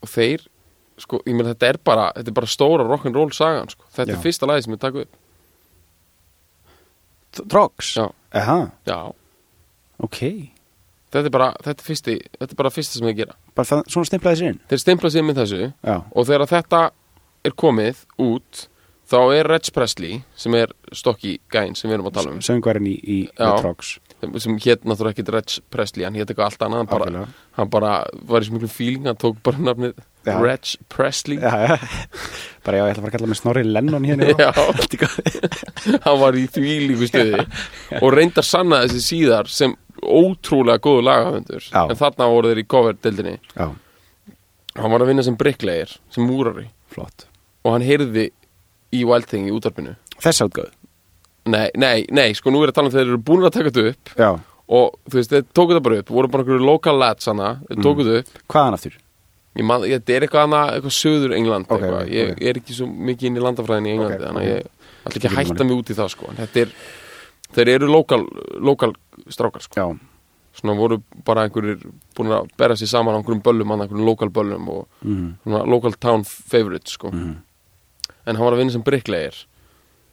og 0.00 0.08
þeir 0.08 0.46
sko, 1.00 1.20
ég 1.28 1.36
meina 1.36 1.52
þetta 1.52 1.68
er 1.68 1.78
bara 1.84 2.06
þetta 2.16 2.32
er 2.32 2.38
bara 2.40 2.50
stóra 2.50 2.86
rock'n'roll 2.88 3.34
sagan 3.36 3.70
sko. 3.72 3.84
þetta 3.94 4.14
Já. 4.14 4.16
er 4.16 4.24
fyrsta 4.24 4.48
lagi 4.48 4.66
sem 4.66 4.74
ég 4.74 4.82
taka 4.82 5.04
upp. 5.04 5.18
Trox? 7.46 7.92
Já. 7.94 8.08
Aha, 8.34 8.58
já, 8.86 9.12
ok 10.02 10.18
þetta 11.10 11.26
er 11.26 11.34
bara 11.36 11.50
þetta 11.60 11.76
er, 11.76 11.86
fyrsti, 11.90 12.16
þetta 12.38 12.56
er 12.56 12.60
bara 12.62 12.74
fyrsta 12.74 12.98
sem 12.98 13.10
ég 13.10 13.20
gera 13.22 13.36
bara 13.54 13.70
það, 13.72 13.84
svona 13.92 14.10
stimplaði 14.10 14.40
sér 14.40 14.52
inn 14.54 14.60
þeir 14.70 14.82
stimpla 14.84 15.12
sig 15.12 15.26
með 15.26 15.42
þessu 15.42 15.62
já, 15.68 15.96
og 16.00 16.28
þegar 16.30 16.50
þetta 16.54 16.82
er 17.48 17.56
komið 17.64 18.04
út 18.20 18.66
þá 19.10 19.18
er 19.34 19.48
Reg 19.50 19.72
Presley 19.74 20.20
sem 20.38 20.54
er 20.58 20.72
stokki 20.94 21.38
gæn 21.50 21.74
sem 21.78 21.90
við 21.90 21.98
erum 21.98 22.10
að 22.10 22.20
tala 22.20 22.34
um 22.36 22.44
söngvarinn 22.44 22.86
í, 22.90 22.94
í, 23.00 23.18
Já. 23.34 23.56
Trox 23.58 23.96
sem 24.20 24.56
hétt 24.60 24.84
náttúrulega 24.84 25.16
ekki 25.16 25.34
Reg 25.34 25.54
Presley 25.72 26.06
hann 26.06 26.18
hétt 26.18 26.30
eitthvað 26.30 26.50
allt 26.50 26.64
annað 26.66 26.82
hann 26.82 26.90
bara, 26.90 27.08
Algjörlega. 27.08 27.44
hann 27.58 27.72
bara 27.72 27.92
var 28.30 28.44
í 28.44 28.48
svo 28.48 28.56
miklu 28.58 28.70
feeling 28.70 29.08
hann 29.08 29.18
tók 29.20 29.40
bara 29.46 29.64
nafnið 29.70 29.98
Já. 30.28 30.34
Reg 30.44 30.72
Presley 30.92 31.40
já, 31.40 31.54
já. 31.64 31.76
bara 32.66 32.82
já, 32.82 32.84
ég 32.84 32.92
ætla 32.92 33.00
að 33.00 33.04
fara 33.06 33.10
að 33.10 33.14
kalla 33.16 33.30
mig 33.32 33.40
Snorri 33.40 33.64
Lennon 33.64 34.04
hérna 34.04 34.28
Já. 34.36 34.50
hann 36.06 36.20
var 36.20 36.36
í 36.38 36.44
því 36.52 36.74
líku 36.90 37.08
stuði 37.10 37.40
og 38.04 38.10
reyndar 38.14 38.46
sanna 38.46 38.84
þessi 38.84 39.02
síðar 39.08 39.50
sem 39.50 39.74
ótrúlega 40.02 40.80
góðu 40.84 41.04
lagahöndur 41.06 41.68
en 41.84 41.96
þarna 42.00 42.28
voru 42.32 42.52
þeir 42.52 42.62
í 42.62 42.66
cover-dildinni 42.70 43.36
hann 43.60 44.92
var 44.94 45.02
að 45.02 45.10
vinna 45.10 45.24
sem 45.26 45.36
bricklegir, 45.36 45.96
sem 46.14 46.24
múrari. 46.26 46.68
Flott. 46.90 47.26
Og 47.66 47.74
hann 47.74 47.84
heyrði 47.84 48.30
í 48.94 49.02
Wild 49.06 49.28
Thing 49.30 49.48
í 49.50 49.54
útarpinu 49.54 49.96
þess 50.20 50.44
átgöð 50.44 50.70
nei, 51.50 51.68
nei, 51.74 52.06
nei, 52.12 52.30
sko 52.36 52.52
nú 52.52 52.62
er 52.64 52.72
að 52.72 52.78
tala 52.78 52.90
um 52.90 52.94
þeir 52.94 53.06
eru 53.08 53.20
búin 53.24 53.46
að 53.48 53.54
taka 53.56 53.70
þetta 53.72 53.92
upp. 53.94 54.10
Já, 54.20 54.30
og 54.70 54.98
þú 55.10 55.18
veist, 55.18 55.32
þeir 55.32 55.46
tóku 55.56 55.72
þetta 55.74 55.84
bara 55.86 56.00
upp. 56.02 56.10
Voru 56.14 56.30
bara 56.30 56.44
einhverju 56.44 56.66
local 56.66 56.98
lads 57.00 57.26
hana 57.30 57.48
þeir 57.66 57.80
tóku 57.86 58.06
þetta 58.06 58.20
upp. 58.22 58.42
Hvaðan 58.52 58.76
aftur? 58.76 58.98
Ég 59.58 59.66
man, 59.66 59.86
ég, 59.88 59.98
þetta 59.98 60.14
er 60.14 60.26
eitthvað 60.26 60.44
annað, 60.46 60.72
eitthvað 60.76 60.94
söður 60.94 61.32
England 61.34 61.66
Ok, 61.66 61.72
eitthvað. 61.80 62.02
ok, 62.04 62.12
ég, 62.14 62.28
ok. 62.30 62.42
ég 62.44 62.52
er 62.52 62.60
ekki 62.60 62.76
svo 62.76 62.86
mikið 63.08 63.30
inn 63.30 63.38
í 63.40 63.42
landafræðinni 63.42 63.90
í 63.90 63.94
Englandi 63.96 64.20
þannig 64.28 64.44
að 64.44 64.50
ég 64.52 64.68
ætla 65.00 65.18
ekki 65.18 65.30
að 65.30 65.36
hætta 65.40 65.66
mig 65.66 65.80
út 65.80 65.90
í 65.90 65.96
það 65.98 66.12
sko. 66.12 66.34
er, 66.62 66.74
þeir 67.56 67.72
eru 67.74 67.88
lokal, 67.90 68.20
lokal 68.70 68.92
strákar 69.28 69.64
sko. 69.66 69.90
svona 70.54 70.74
voru 70.74 70.98
bara 71.24 71.44
einhverjir 71.46 71.84
búin 72.16 72.32
að 72.34 72.48
bera 72.58 72.74
sér 72.76 72.90
saman 72.90 73.14
á 73.14 73.18
einhverjum 73.20 73.42
böllum, 73.44 73.70
annað 73.70 73.86
einhverjum 73.86 74.08
lokal 74.08 74.30
böllum 74.34 74.68
og 74.72 74.88
mm, 75.06 75.28
svona 75.44 75.60
local 75.70 75.94
town 75.94 76.24
favorites 76.24 76.96
sko. 76.98 77.12
mm, 77.12 77.36
en 78.26 78.36
hann 78.36 78.44
var 78.44 78.56
að 78.56 78.64
vinna 78.64 78.74
sem 78.74 78.86
bricklegir 78.86 79.44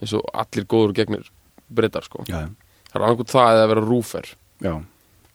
eins 0.02 0.14
og 0.14 0.28
allir 0.34 0.68
góður 0.70 0.94
gegnir 1.00 1.32
brittar 1.68 2.06
sko. 2.06 2.24
já, 2.28 2.46
það 2.92 3.02
er 3.02 3.08
annað 3.08 3.34
það 3.34 3.64
að 3.64 3.68
vera 3.74 3.88
rúfer. 3.88 4.32
Já. 4.64 4.76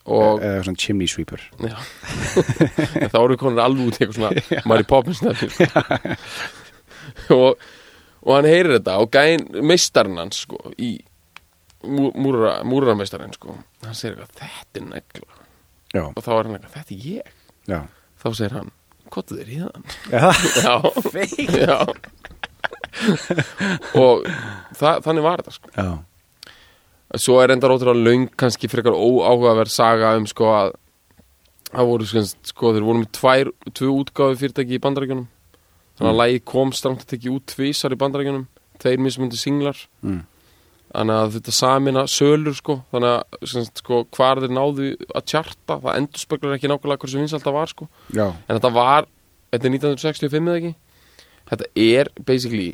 Og 0.02 0.42
eða 0.42 0.64
svona 0.66 0.82
chimney 0.82 1.06
sweeper. 1.06 1.44
Þá 1.62 3.18
eru 3.20 3.36
við 3.36 3.38
konar 3.38 3.68
alveg 3.68 3.86
út 3.86 4.00
í 4.00 4.02
eitthvað 4.02 4.16
svona 4.16 4.64
Mary 4.66 4.86
Poppins 4.88 5.20
sko. 5.22 5.68
og, 7.36 7.62
og 8.22 8.34
hann 8.34 8.48
heyrir 8.50 8.80
þetta 8.80 8.96
og 9.02 9.12
gæinn 9.14 9.46
meistarinn 9.62 10.18
hans 10.18 10.42
sko, 10.42 10.58
í 10.74 10.96
múra, 11.84 12.52
múrarmeistarinn 12.68 13.34
sko, 13.36 13.56
hann 13.84 13.94
segir 13.98 14.18
eitthvað 14.22 14.42
þetta 14.44 14.80
er 14.80 14.86
negla. 14.90 15.40
Já, 15.92 16.04
og 16.08 16.22
þá 16.24 16.30
er 16.38 16.46
hann 16.48 16.56
eitthvað 16.58 16.76
þetta 16.78 16.94
er 16.96 17.08
ég. 17.10 17.34
Já, 17.70 17.80
þá 18.22 18.28
segir 18.38 18.56
hann 18.60 18.70
þið 19.12 19.40
er 19.42 19.48
í 19.52 19.56
þann 19.60 19.84
já, 20.08 20.74
já, 21.68 21.78
og 23.98 24.24
það, 24.78 25.02
þannig 25.04 25.24
var 25.26 25.42
þetta 25.42 25.54
sko. 25.56 25.72
já, 25.76 27.18
svo 27.20 27.36
er 27.42 27.52
enda 27.54 27.68
rótur 27.70 27.90
löng 27.98 28.28
kannski 28.40 28.70
frekar 28.72 28.96
óáhugaverð 28.96 29.72
saga 29.74 30.14
um 30.16 30.24
sko 30.30 30.48
að 30.56 30.72
það 31.72 31.88
voru 31.90 32.08
sko, 32.08 32.22
sko 32.52 32.72
þeir 32.76 32.86
voru 32.88 33.02
með 33.02 33.10
tvær, 33.18 33.52
tvö 33.76 33.90
útgáfi 34.00 34.40
fyrirtæki 34.42 34.78
í 34.78 34.82
bandarækjunum 34.86 35.28
þannig 35.28 36.08
að 36.08 36.12
Mm. 36.12 36.18
lagið 36.22 36.44
kom 36.48 36.70
stramt 36.72 37.02
að 37.04 37.10
tekja 37.12 37.32
út 37.36 37.44
tvísar 37.52 37.92
í 37.92 37.98
bandarækjunum 38.00 38.46
tveir 38.80 38.98
mismundi 39.04 39.36
singlar. 39.38 39.76
Mm, 40.02 40.22
þannig 40.92 41.18
að 41.18 41.34
þetta 41.38 41.54
samina 41.56 42.04
sölur 42.10 42.56
sko. 42.56 42.78
Þannig 42.92 43.16
að 43.16 43.66
sko, 43.80 44.02
hvar 44.16 44.42
þeir 44.42 44.54
náðu 44.56 44.92
að 45.12 45.26
tjarta 45.32 45.78
það 45.82 45.98
endurspeglar 46.02 46.56
ekki 46.58 46.70
nákvæmlega 46.70 47.04
hversu 47.04 47.20
vinsalt 47.20 47.46
það 47.46 47.58
var 47.58 47.72
sko. 47.72 47.88
Já, 48.12 48.26
en 48.28 48.56
þetta 48.58 48.72
var, 48.76 49.08
þetta 49.54 49.68
er 49.68 49.76
1965 49.78 50.48
eða 50.52 50.60
ekki? 50.62 50.72
Þetta 51.52 51.70
er 51.88 52.12
basically 52.28 52.70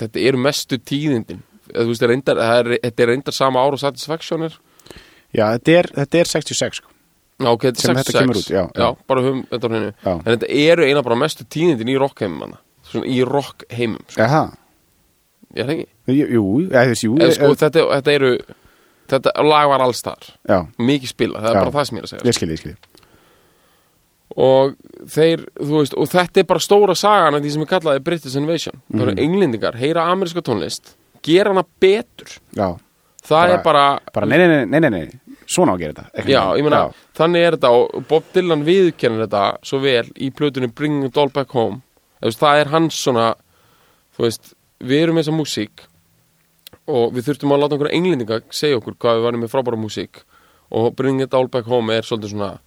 þetta 0.00 0.24
eru 0.28 0.40
mestu 0.44 0.78
tíðindin. 0.80 1.42
Veist, 1.74 2.04
reyndar, 2.04 2.40
það 2.40 2.58
er, 2.60 2.72
þetta 2.82 3.04
er 3.04 3.10
reyndar 3.12 3.36
sama 3.36 3.62
ár 3.64 3.76
og 3.76 3.80
Satisfaction 3.80 4.44
er. 4.48 4.58
Já, 5.34 5.46
þetta 5.56 5.78
er, 5.78 5.88
þetta 5.96 6.20
er 6.20 6.30
66 6.30 6.82
sko. 6.82 6.90
Já, 7.42 7.48
ok, 7.50 7.64
þetta 7.66 7.80
er 7.80 7.86
Sem 7.88 7.96
þetta 7.98 8.12
66 8.12 8.20
kemur 8.22 8.38
út, 8.38 8.50
já, 8.52 8.62
já. 8.78 9.06
bara 9.10 9.22
höfum 9.24 9.40
þetta 9.50 9.66
á 9.66 9.70
hreinu. 9.72 9.94
Já. 10.04 10.12
En 10.14 10.28
þetta 10.28 10.50
eru 10.60 10.84
eina 10.86 11.02
bara 11.02 11.18
mestu 11.18 11.46
tíðindin 11.50 11.90
í 11.90 11.96
rockheimum 11.98 12.54
í 13.02 13.16
rockheimum, 13.26 14.04
sko. 14.06 14.22
Ég 15.54 15.62
er 15.62 15.68
það 15.68 15.74
ekki? 15.78 15.88
Jú, 16.34 16.44
eða 16.70 16.84
þess, 16.90 17.04
jú 17.06 17.14
Eða, 17.18 17.34
sko, 17.36 17.50
eh, 17.52 17.58
þetta, 17.62 17.84
þetta 17.94 18.12
eru 18.18 18.32
Þetta 19.14 19.32
lag 19.44 19.68
var 19.68 19.80
alls 19.84 20.00
þar 20.02 20.24
Já, 20.48 20.58
Mikið 20.78 21.08
spila, 21.12 21.38
það 21.40 21.50
er 21.50 21.54
Já. 21.54 21.64
bara 21.64 21.74
það 21.78 21.86
sem 21.88 21.96
ég 21.98 22.02
er 22.02 22.06
að 22.08 22.12
segja 22.14 22.24
ég 22.30 22.34
skilji, 22.38 22.54
ég 22.54 22.62
skilji 22.64 22.76
Og 24.44 24.72
þeir, 25.14 25.42
þú 25.60 25.76
veist 25.78 25.94
Og 26.00 26.08
þetta 26.10 26.40
er 26.42 26.46
bara 26.48 26.62
stóra 26.64 26.96
sagan 26.98 27.36
af 27.38 27.42
því 27.44 27.52
sem 27.54 27.62
ég 27.64 27.70
kallaði 27.70 28.02
British 28.02 28.36
Invasion. 28.40 28.80
Það 28.90 28.98
Mhm. 29.00 29.08
eru 29.08 29.22
englendingar, 29.26 29.74
heyra 29.78 30.06
ameríska 30.10 30.42
tónlist 30.42 30.94
Gera 31.22 31.50
hana 31.52 31.64
betur. 31.80 32.38
Já, 32.54 32.78
Það 33.24 33.30
Bara- 33.30 33.52
er 33.54 33.62
bara 33.62 34.00
bara 34.12 34.26
nei, 34.26 34.36
nei, 34.36 34.46
nei, 34.48 34.64
nei, 34.66 34.80
nei, 34.80 34.90
nei. 34.90 35.20
Svona 35.46 35.72
á 35.72 35.76
að 35.76 35.78
gera 35.80 35.92
þetta 35.94 36.10
Ekki 36.20 36.28
Já, 36.32 36.42
ég 36.58 36.62
meina, 36.62 36.92
þannig 37.16 37.46
er 37.46 37.52
þetta 37.56 37.70
og 37.70 38.08
Bob 38.08 38.24
Dylan 38.34 38.64
viðkennir 38.64 39.26
þetta 39.26 39.58
svo 39.62 39.78
vel 39.80 40.04
í 40.20 40.30
plötunni 40.30 40.74
Bringing 40.74 41.04
It 41.04 41.16
All 41.16 41.28
Back 41.28 41.50
Home. 41.52 41.80
Veist, 42.22 42.38
það 42.40 42.60
er 42.60 42.68
hans 42.68 42.94
svona 42.94 43.34
þú 44.18 44.24
veist, 44.26 44.52
við 44.80 45.02
erum 45.02 45.16
með 45.16 45.24
þessa 45.26 45.38
músík 45.38 45.84
og 46.86 47.12
við 47.16 47.28
þurftum 47.28 47.52
að 47.54 47.60
láta 47.62 47.76
einhverja 47.76 47.96
englendinga 47.98 48.40
segja 48.52 48.76
okkur 48.80 48.96
hvað 49.00 49.16
við 49.18 49.24
varum 49.28 49.40
með 49.44 49.52
frábæra 49.54 49.80
músík 49.80 50.22
og 50.74 50.94
Bringing 50.96 51.22
It 51.28 51.34
All 51.34 51.48
Back 51.48 51.66
Home 51.70 51.94
er 51.94 52.02
svolítið 52.02 52.34
svona 52.34 52.58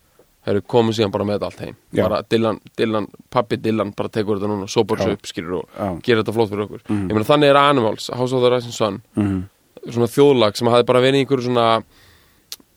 eru 0.47 0.61
komið 0.63 0.95
síðan 0.95 1.11
bara 1.11 1.25
með 1.27 1.37
þetta 1.37 1.45
allt 1.49 1.59
heim 1.65 1.75
Já. 1.91 2.03
bara 2.07 2.21
Dylan, 2.31 2.59
Dylan, 2.79 3.07
pappi 3.29 3.57
Dylan 3.59 3.91
bara 3.97 4.09
tekur 4.09 4.39
þetta 4.39 4.47
núna, 4.47 4.67
sópar 4.71 4.97
Já. 4.97 5.03
þessu 5.05 5.17
upp 5.19 5.27
skilur 5.27 5.53
og 5.59 5.67
Já. 5.75 5.87
gerir 6.05 6.23
þetta 6.23 6.33
flott 6.37 6.49
fyrir 6.53 6.65
okkur 6.67 6.81
Mhm. 6.87 7.09
ég 7.09 7.13
meina 7.13 7.27
þannig 7.27 7.49
er 7.51 7.57
Animals, 7.57 8.09
House 8.15 8.33
of 8.33 8.41
the 8.41 8.49
Rising 8.55 8.71
Sun 8.73 9.01
Mhm. 9.17 9.43
svona 9.91 10.07
þjóðlag 10.07 10.55
sem 10.57 10.67
hafði 10.67 10.85
bara 10.85 11.01
verið 11.01 11.25
einhverju 11.25 11.43
svona 11.49 11.83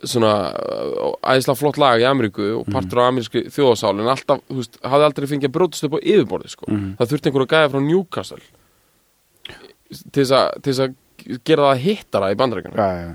svona 0.02 0.32
uh, 0.56 1.12
æðislega 1.22 1.58
flott 1.60 1.76
lag 1.78 2.00
í 2.00 2.04
Ameríku 2.08 2.58
og 2.60 2.66
Mhm. 2.66 2.72
partur 2.72 2.98
af 3.00 3.12
amerísku 3.12 3.44
þjóðasál 3.52 4.00
en 4.00 4.06
alltaf, 4.08 4.40
þú 4.48 4.56
veist, 4.56 4.78
hafði 4.82 5.04
aldrei 5.04 5.26
fengið 5.28 5.48
að 5.48 5.52
brótast 5.52 5.84
upp 5.84 5.92
á 5.92 6.00
yfirborði, 6.00 6.48
sko. 6.48 6.64
Mhm. 6.68 6.96
Það 6.96 7.06
þurfti 7.10 7.26
einhver 7.30 7.44
að 7.46 7.52
gæja 7.52 7.68
frá 7.70 7.80
Newcastle 7.86 8.38
til 9.90 10.24
þess 10.24 10.80
að, 10.86 10.94
gera 11.44 11.72
það 11.72 11.82
hittara 11.84 12.30
í 12.32 12.38
bandarækjunum 12.40 12.78
Já, 12.80 12.88
já, 13.00 13.10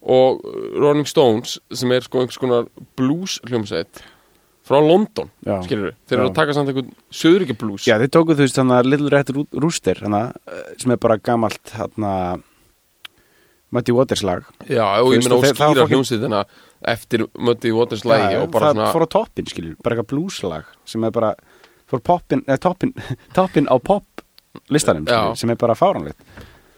og 0.00 0.40
uh, 0.46 0.62
Rolling 0.80 1.08
Stones 1.10 1.58
sem 1.76 1.92
er 1.92 2.06
sko 2.06 2.22
einhvers 2.22 2.40
konar 2.40 2.68
blues 2.96 3.38
hljómsveit 3.48 4.00
frá 4.70 4.78
London, 4.78 5.28
já. 5.42 5.56
skilur 5.66 5.88
við 5.90 5.96
þeir 6.06 6.18
eru 6.20 6.28
að 6.28 6.36
taka 6.36 6.54
samt 6.54 6.70
einhvern 6.70 6.92
söðuríkja 7.10 7.56
blues. 7.58 7.88
Já, 7.88 7.96
þeir 7.98 8.12
tóku 8.14 8.36
þú 8.38 8.44
veist 8.44 8.58
þannig 8.60 8.76
að 8.76 8.88
Little 8.92 9.10
Red 9.10 9.32
Roo- 9.34 9.60
Rooster 9.64 9.98
hana, 10.04 10.20
sem 10.78 10.94
er 10.94 11.00
bara 11.02 11.16
gamalt 11.18 11.72
hana, 11.74 12.12
Muddy 13.74 13.94
Waters 13.94 14.22
lag. 14.26 14.46
Já, 14.66 14.84
og 15.02 15.12
ég 15.14 15.24
meina 15.24 15.36
og 15.40 15.44
skýra 15.46 15.86
hljómsveitina 15.90 16.44
eftir 16.94 17.26
Muddy 17.38 17.72
Waters 17.74 18.06
lægi 18.06 18.36
Já, 18.36 18.40
og 18.44 18.50
bara 18.54 18.70
það 18.70 18.78
svona 18.78 18.92
fór 18.94 19.06
á 19.06 19.08
toppin, 19.16 19.50
skilur, 19.50 19.74
bara 19.82 19.96
eitthvað 19.96 20.10
blueslag 20.14 20.70
sem 20.88 21.04
er 21.06 21.12
bara, 21.14 21.34
fór 21.90 22.02
poppin, 22.06 22.44
eh, 22.46 22.58
toppin, 22.62 22.94
toppin 23.36 23.68
á 23.70 23.76
pop 23.78 24.24
listanum, 24.70 25.06
Já. 25.08 25.34
sem 25.38 25.50
er 25.52 25.58
bara 25.60 25.76
fáránlegt. 25.78 26.18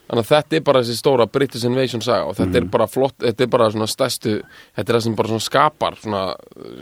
Þannig 0.03 0.25
að 0.25 0.29
þetta 0.29 0.57
er 0.57 0.63
bara 0.67 0.81
þessi 0.83 0.99
stóra 0.99 1.25
British 1.31 1.65
Invasion 1.65 2.01
saga 2.03 2.27
og 2.27 2.35
þetta 2.37 2.59
er 2.59 2.65
bara 2.69 2.87
flott, 2.91 3.15
þetta 3.23 3.45
er 3.45 3.51
bara 3.53 3.69
svona 3.71 3.87
stærstu, 3.89 4.33
þetta 4.75 4.91
er 4.91 4.97
það 4.97 5.05
sem 5.05 5.15
bara 5.17 5.31
svona 5.31 5.45
skapar 5.45 5.97
svona, 6.01 6.23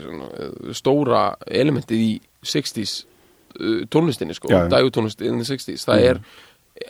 svona 0.02 0.30
uh, 0.32 0.72
stóra 0.76 1.22
elementið 1.46 2.02
í 2.02 2.10
60s 2.44 2.94
uh, 3.06 3.84
tónlistinni 3.88 4.36
sko, 4.36 4.50
Já, 4.50 4.66
in 4.66 5.38
the 5.40 5.46
60s, 5.48 5.86
það 5.86 6.08
er 6.10 6.20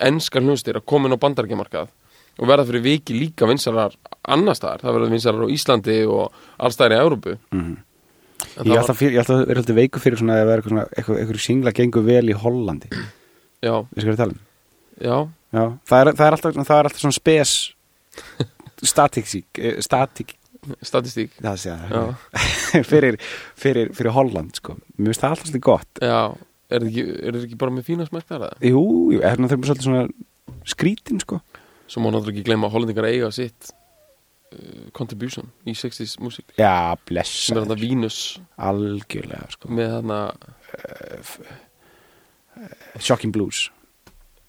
enskar 0.09 0.43
hljónstir 0.43 0.81
að 0.81 0.89
koma 0.89 1.07
inn 1.11 1.15
á 1.15 1.23
bandargemarkað 1.23 1.93
og 2.41 2.49
verða 2.49 2.67
fyrir 2.71 2.87
viki 2.89 3.15
líka 3.15 3.47
vinsarar 3.47 3.95
annar 4.25 4.57
staðar, 4.57 4.87
það 4.87 4.99
verða 4.99 5.13
vinsarar 5.13 5.47
á 5.47 5.53
Íslandi 5.53 5.99
og 6.09 6.45
allstæðar 6.59 6.97
í 6.97 7.03
Európu 7.05 7.39
Mhm. 7.53 7.81
Ég 8.67 8.75
ætla 8.75 8.91
að 8.91 9.47
vera 9.47 9.61
alltaf 9.61 9.77
veiku 9.77 10.01
fyrir 10.03 10.19
svona 10.19 10.41
að 10.43 10.49
vera 10.49 10.63
eitthvað, 10.63 10.89
eitthvað, 10.99 11.19
eitthvað 11.21 11.43
singla 11.45 11.73
gengur 11.73 12.03
vel 12.03 12.25
í 12.29 12.35
Hollandi 12.35 12.89
Já, 13.63 13.75
um. 13.79 14.37
Já, 15.03 15.17
Já, 15.53 15.65
það 15.85 15.99
er, 16.01 16.09
það 16.17 16.27
er, 16.27 16.37
alltaf, 16.37 16.55
það 16.57 16.79
er 16.79 16.89
alltaf 16.89 17.03
svona 17.03 17.17
spes 17.17 17.51
statik 18.83 19.29
statik, 19.85 20.33
statistík. 20.81 21.35
Það 21.43 21.59
sé 21.61 21.75
það. 21.77 22.15
Fyrir, 22.89 23.19
fyrir, 23.59 23.91
fyrir 23.93 24.15
Holland 24.17 24.57
sko. 24.57 24.79
mér 24.97 25.11
finnst 25.11 25.25
það 25.25 25.35
alltaf 25.35 25.49
svolítið 25.51 25.65
gott. 25.67 26.01
Já, 26.01 26.21
er 26.73 26.81
það 26.81 26.89
ekki, 26.89 27.05
er 27.21 27.37
það 27.37 27.45
ekki 27.47 27.59
bara 27.61 27.75
með 27.77 27.89
fína 27.91 28.07
smekk 28.09 28.31
þar 28.31 28.47
eða? 28.47 28.71
Jú, 28.71 28.85
jú, 29.13 29.21
er 29.21 29.43
það 29.43 29.53
svolítið 29.53 29.87
svona 29.89 30.05
skrítin 30.73 31.21
sko. 31.21 31.43
Svo 31.85 32.01
má 32.01 32.09
náttúrulega 32.09 32.39
ekki 32.39 32.47
gleyma 32.49 32.71
að 32.71 32.77
hollendingar 32.79 33.09
eiga 33.11 33.29
sitt 33.37 33.73
uh, 34.55 34.87
contribution 34.97 35.53
í 35.69 35.77
60s 35.77 36.17
músík. 36.25 36.55
Já, 36.57 36.73
sem 36.97 37.05
blessa, 37.13 37.53
er 37.53 37.61
þarna 37.61 37.79
Venus 37.83 38.23
algjörlega 38.57 39.53
sko. 39.53 39.69
með 39.77 39.93
þarna, 39.99 40.23
Shocking 43.01 43.33
Blues 43.35 43.71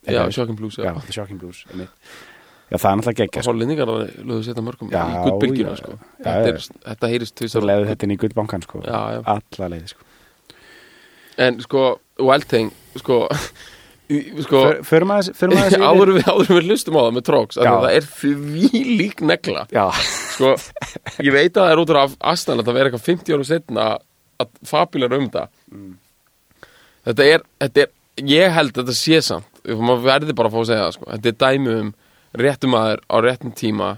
já, 0.07 0.23
Shocking 0.35 0.57
Blues 0.59 0.77
Já, 0.77 0.91
já. 0.93 1.11
Shocking 1.15 1.39
Blues. 1.39 1.63
Já, 1.73 2.77
það 2.79 2.89
er 2.89 2.97
náttúrulega 2.99 3.19
geggja 3.21 3.41
sko. 3.43 3.51
hollendingar 3.51 3.89
lögðu 3.93 4.43
setja 4.47 4.63
mörgum 4.65 4.89
Já, 4.91 5.03
í 5.03 5.19
guttbylgjuna 5.27 5.73
já, 5.75 5.77
sko. 5.83 5.97
þetta, 6.25 6.79
þetta 6.89 7.09
heyrist 7.13 7.33
Svo 7.35 7.41
tvisvar 7.43 7.67
leiði 7.69 7.89
þetta 7.91 8.07
inn 8.07 8.15
í 8.15 8.17
guttbankan 8.23 8.65
sko. 8.65 8.81
Alla 8.87 9.69
leiði 9.75 9.91
sko. 9.93 10.07
en 11.47 11.59
sko, 11.63 11.83
Wild 12.19 12.47
Thing 12.51 12.71
sko, 12.99 13.19
sko 14.43 14.59
För- 14.67 14.83
Förum 14.85 15.13
aðeins 15.15 15.77
áður 15.89 16.11
við, 16.19 16.67
hlustum 16.67 16.97
á 16.99 17.01
það 17.07 17.15
með 17.17 17.25
tróks 17.29 17.57
það 17.61 17.87
er 17.93 18.07
því 18.19 18.85
lík 18.99 19.23
negla 19.25 19.63
sko, 20.35 20.53
ég 21.23 21.33
veit 21.33 21.55
að 21.55 21.63
það 21.63 21.71
er 21.77 21.81
út 21.85 21.93
af 22.03 22.17
aðstæðan 22.33 22.65
að 22.67 22.73
vera 22.77 22.91
eitthvað 22.91 23.07
50 23.07 23.37
ára 23.37 23.47
setna 23.49 23.87
að 24.43 24.51
fabular 24.67 25.15
um 25.17 25.29
þetta 25.29 25.47
þetta, 27.05 27.25
er, 27.35 27.43
þetta 27.63 27.81
er 27.85 27.89
ég 28.29 28.51
held 28.53 28.73
þetta 28.77 28.95
sé 28.97 29.19
samt 29.25 29.49
maður 29.79 30.03
verði 30.05 30.35
bara 30.37 30.49
að 30.49 30.53
fá 30.53 30.59
að 30.63 30.69
segja 30.69 30.85
það 30.87 30.95
sko. 30.97 31.05
þetta 31.13 31.29
er 31.33 31.37
dæmi 31.43 31.75
um 31.81 31.93
réttum 32.43 32.75
aður 32.79 32.99
á 33.09 33.15
réttum 33.23 33.53
tíma 33.55 33.89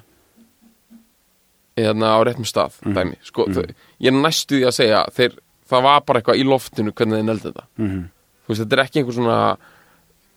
eða 1.75 2.11
á 2.15 2.19
réttum 2.23 2.47
stað 2.47 2.77
dæmi, 2.95 3.17
sko, 3.27 3.45
þau, 3.51 3.65
ég 3.99 4.11
er 4.11 4.15
næstu 4.15 4.59
því 4.59 4.67
að 4.69 4.75
segja 4.77 5.01
þeir, 5.15 5.33
það 5.67 5.83
var 5.89 6.03
bara 6.07 6.21
eitthvað 6.21 6.39
í 6.41 6.45
loftinu 6.47 6.93
hvernig 6.95 7.19
þeir 7.19 7.27
neldi 7.29 7.49
þetta 7.49 7.65
Mhm. 7.77 8.01
þú 8.45 8.53
veist, 8.53 8.61
þetta 8.63 8.77
er 8.77 8.83
ekki 8.85 8.99
einhver 9.01 9.17
svona 9.17 9.57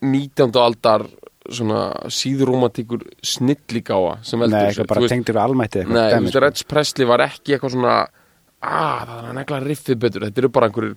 19. 0.03 0.57
aldar 0.63 1.07
sem 4.23 4.41
veldur 4.43 4.59
Nei, 4.59 4.67
eitthvað 4.69 4.87
bara 4.91 5.09
tengdur 5.09 5.39
almætti 5.41 5.85
Nei, 5.87 6.11
þú 6.13 6.21
veist, 6.25 6.33
sko. 6.35 6.41
Reds 6.45 6.63
Presley 6.69 7.07
var 7.09 7.21
ekki 7.25 7.55
eitthvað 7.57 7.73
svona 7.77 7.95
að 8.63 9.07
það 9.07 9.19
er 9.23 9.29
að 9.31 9.35
negla 9.39 9.61
riffið 9.65 9.99
betur 10.03 10.27
þetta 10.27 10.39
eru 10.43 10.49
bara 10.49 10.69
einhverjir 10.69 10.97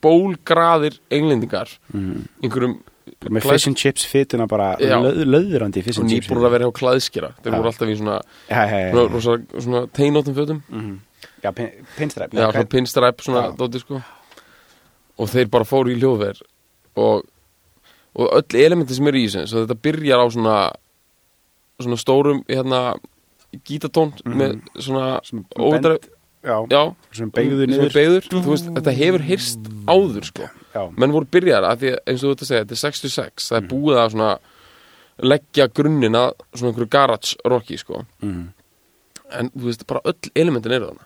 spólgraðir 0.00 0.98
englendingar 1.12 1.68
einhverjum 1.94 2.78
Bara 3.20 3.34
með 3.36 3.42
klæð- 3.44 3.52
fish 3.52 3.66
and 3.68 3.76
chips 3.76 4.04
fytuna 4.08 4.46
bara 4.48 4.76
Já. 4.80 4.96
löð, 4.96 5.18
löðurandi 5.28 5.82
fish 5.84 5.98
og 5.98 6.04
and 6.06 6.10
chips 6.14 6.28
nýbúrur 6.30 6.46
að 6.46 6.52
vera 6.54 6.68
hjá 6.68 6.72
klæðskera 6.78 7.30
þeir 7.42 7.52
Já. 7.52 7.56
voru 7.58 7.68
alltaf 7.70 7.88
í 7.90 7.96
svona, 7.98 8.14
Já, 8.48 8.60
já, 8.64 8.78
já, 8.80 8.90
svona, 8.92 9.02
já. 9.02 9.12
rosa, 9.12 9.60
svona 9.60 9.80
teinóttum 9.92 10.34
fötum 10.38 10.62
Já, 11.42 11.50
pin, 11.52 11.68
pinstræp 11.98 12.32
já, 12.32 12.46
svona 12.52 12.68
pinstræp 12.70 13.20
svona 13.20 13.42
Já. 13.50 13.56
dóti 13.56 13.80
sko 13.82 14.00
og 15.20 15.28
þeir 15.28 15.50
bara 15.52 15.64
fóru 15.68 15.92
í 15.92 15.98
hljóðver 16.00 16.40
og, 16.96 17.26
og 18.16 18.30
öll 18.40 18.56
elementi 18.64 18.94
sem 18.96 19.06
eru 19.10 19.18
í 19.20 19.28
þessu 19.28 19.66
þetta 19.66 19.76
byrjar 19.84 20.24
á 20.24 20.26
svona 20.32 20.56
svona 21.80 21.96
stórum 22.00 22.40
hérna 22.48 22.94
gítatón 23.66 24.14
með 24.24 24.60
svona 24.78 25.20
Sem 25.26 25.44
óvitað 25.58 25.98
bend- 25.98 26.08
Já, 26.42 26.56
já, 26.72 26.94
sem 27.12 27.30
beigðu 27.30 27.66
sem 27.66 27.70
niður. 27.74 27.92
beygður, 27.92 28.28
þú 28.32 28.50
veist, 28.54 28.68
þetta 28.78 28.92
hefur 28.96 29.24
hyrst 29.28 29.66
áður 29.92 30.24
sko, 30.24 30.46
menn 30.96 31.12
voru 31.12 31.26
byrjar 31.26 31.66
að 31.68 31.82
því 31.82 31.90
eins 32.08 32.22
og 32.24 32.30
þú 32.30 32.32
ert 32.32 32.44
að 32.46 32.48
segja, 32.50 32.64
þetta 32.64 32.76
er 32.76 32.80
66 32.80 33.48
það 33.50 33.56
er 33.58 33.66
Mm. 33.66 33.68
búið 33.68 33.98
að 34.00 34.10
svona 34.14 34.38
leggja 35.20 35.66
grunninn 35.68 36.16
að 36.16 36.32
svona 36.54 36.72
einhverju 36.72 36.88
garage 36.90 37.36
rocki 37.44 37.76
sko, 37.78 38.06
Mhm. 38.22 38.48
en 39.32 39.50
þú 39.50 39.64
veist, 39.68 39.86
bara 39.86 40.00
öll 40.04 40.30
elementin 40.34 40.72
eru 40.72 40.86
þarna. 40.86 41.04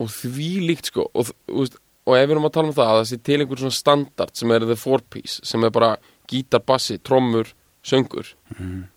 Og 0.00 0.08
því 0.08 0.66
líkt 0.66 0.86
sko 0.90 1.08
og, 1.14 1.30
veist, 1.46 1.76
og 2.04 2.16
ef 2.16 2.26
við 2.28 2.32
erum 2.32 2.44
að 2.48 2.52
tala 2.52 2.68
um 2.68 2.74
það 2.74 2.90
að 2.90 2.98
það 3.00 3.06
sé 3.12 3.22
til 3.22 3.38
einhver 3.40 3.58
svona 3.58 3.72
standard 3.72 4.36
sem 4.36 4.50
er 4.50 4.58
the 4.66 4.74
four 4.76 4.98
piece 4.98 5.40
sem 5.44 5.62
er 5.62 5.70
bara 5.70 5.96
gítar, 6.28 6.58
bassi, 6.66 6.98
trommur 6.98 7.52
söngur. 7.84 8.34
Mhm. 8.58 8.88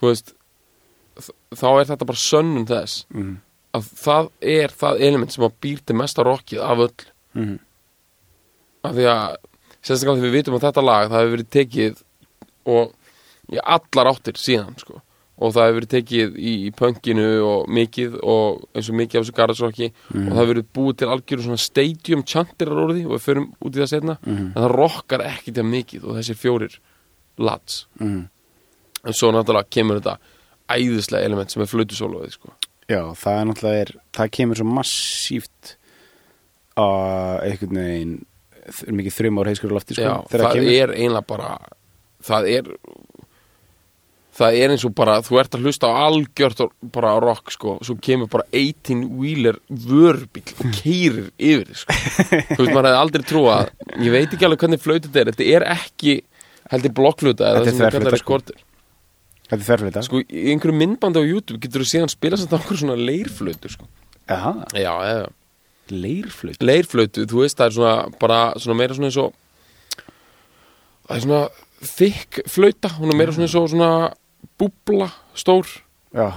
þú 0.00 0.08
veist 0.08 0.32
þá 1.54 1.80
er 1.80 1.84
þetta 1.84 2.06
bara 2.06 2.16
sönnum 2.18 2.66
þess. 2.66 3.04
Mhm. 3.12 3.36
Að 3.74 3.88
það 4.04 4.28
er 4.40 4.68
það 4.80 5.00
element 5.08 5.32
sem 5.34 5.44
að 5.44 5.56
býr 5.64 5.80
til 5.86 5.96
mesta 5.96 6.22
rockið 6.26 6.60
af 6.62 6.78
öll 6.78 6.94
Mhm. 7.34 7.58
af 8.84 8.92
því 8.94 9.06
að 9.10 9.36
sérstaklega 9.84 10.20
því 10.20 10.28
við 10.28 10.36
vitum 10.38 10.54
að 10.58 10.66
þetta 10.68 10.84
lag 10.84 11.08
það 11.10 11.22
hefur 11.24 11.34
verið 11.36 11.50
tekið 11.56 12.02
og 12.66 12.92
í 13.52 13.58
allar 13.60 14.10
áttir 14.12 14.38
síðan 14.40 14.78
sko. 14.78 15.00
og 15.36 15.50
það 15.52 15.64
hefur 15.66 15.78
verið 15.80 15.90
tekið 15.96 16.36
í, 16.38 16.52
í 16.68 16.70
pönkinu 16.78 17.24
og 17.42 17.64
mikið 17.68 18.12
og 18.22 18.60
eins 18.72 18.88
og 18.88 18.94
mikið 18.94 19.18
af 19.18 19.24
þessu 19.24 19.34
garðsrocki 19.34 19.88
og 20.14 20.28
það 20.30 20.38
hefur 20.38 20.52
verið 20.54 20.68
búið 20.78 20.96
til 21.00 21.08
algjöru 21.10 21.42
svona 21.42 21.58
stadium 21.58 22.22
chantirar 22.22 22.78
orði 22.84 23.02
og 23.04 23.16
við 23.16 23.24
förum 23.26 23.48
út 23.60 23.74
í 23.74 23.80
það 23.82 23.90
setna 23.90 24.18
Mhm. 24.22 24.52
en 24.54 24.62
það 24.62 24.76
rockar 24.78 25.20
ekki 25.26 25.52
til 25.54 25.64
mikið 25.64 26.04
og 26.04 26.14
þessir 26.20 26.38
fjórir 26.38 26.78
lads 27.38 27.86
Mhm. 27.98 28.28
en 29.04 29.12
svo 29.12 29.32
náttúrulega 29.34 29.68
kemur 29.70 30.00
þetta 30.00 30.18
æðislega 30.70 31.24
element 31.24 31.50
sem 31.50 31.62
er 31.62 31.66
flautusólóið 31.66 32.30
sko. 32.32 32.52
Já, 32.90 33.00
það 33.16 33.38
er 33.38 33.48
náttúrulega 33.48 33.84
er, 33.86 33.92
það 34.18 34.32
kemur 34.38 34.60
svo 34.60 34.66
massíft 34.68 35.74
á 36.76 36.86
einhvern 37.46 37.80
veginn 37.80 38.14
mikið 38.96 39.16
þrjum 39.18 39.40
ár 39.40 39.50
heiskur 39.52 39.72
lofti 39.72 39.96
sko, 39.96 40.04
Já, 40.04 40.14
það 40.32 40.46
kemur. 40.56 40.70
er 40.82 40.92
einlega 40.96 41.26
bara 41.28 41.50
það 42.24 42.48
er 42.52 42.70
það 44.34 44.56
er 44.58 44.72
eins 44.74 44.84
og 44.88 44.94
bara 44.98 45.16
þú 45.22 45.38
ert 45.42 45.56
að 45.56 45.66
hlusta 45.68 45.88
á 45.88 45.94
algjört 46.08 46.62
bara 46.94 47.12
rock 47.22 47.52
sko, 47.54 47.76
svo 47.86 47.96
kemur 48.02 48.30
bara 48.32 48.46
18 48.50 49.04
wheeler 49.20 49.60
vörbíl 49.70 50.44
og 50.58 50.72
keirir 50.80 51.28
yfir 51.38 51.68
þig, 51.70 51.80
sko. 51.84 51.98
þú 52.50 52.60
veist, 52.64 52.72
maður 52.74 52.88
hefði 52.90 53.00
aldrei 53.04 53.26
trúa 53.30 53.58
ég 53.94 54.14
veit 54.16 54.34
ekki 54.34 54.48
alveg 54.48 54.64
hvernig 54.64 54.82
flautu 54.82 55.12
þetta 55.12 55.22
er 55.22 55.32
þetta 55.32 55.50
er 55.54 55.66
ekki 55.76 56.16
heldur 56.72 56.96
blokkfluta 56.96 57.50
eða 57.52 57.62
Þetta 57.62 57.70
er 57.70 57.74
það 57.74 57.78
sem 57.78 57.86
við 57.86 58.08
kallar 58.08 58.24
skortur 58.24 58.62
Þetta 59.44 59.60
er 59.60 59.66
þverflita 59.68 60.02
sko, 60.06 60.22
í 60.24 60.44
einhverju 60.54 60.76
myndbandi 60.80 61.20
á 61.20 61.24
YouTube 61.24 61.60
getur 61.60 61.84
þú 61.84 61.88
síðan 61.90 62.12
spila 62.12 62.38
samt 62.40 62.54
á 62.54 62.56
einhverju 62.56 62.80
svona 62.80 62.96
leirflautu 62.96 63.72
sko. 63.72 63.88
Aha, 64.32 64.54
já, 64.72 64.92
já, 65.04 65.26
leirflut 65.92 66.64
leirflautu, 66.64 67.26
þú 67.28 67.42
veist, 67.42 67.58
það 67.60 67.66
er 67.68 67.76
svona 67.76 67.94
bara 68.22 68.38
svona 68.56 68.78
meira 68.80 68.96
svona 68.96 69.10
eins 69.10 69.20
og 69.20 69.34
það 71.04 71.16
er 71.18 71.24
svona 71.26 71.42
þykk 71.90 72.40
flauta, 72.54 72.92
hún 72.96 73.12
er 73.12 73.20
meira 73.20 73.36
svona 73.36 73.48
eins 73.50 73.58
og 73.60 73.70
svona 73.74 73.90
búbla 74.60 75.10
stór. 75.36 75.68
Já, 76.16 76.28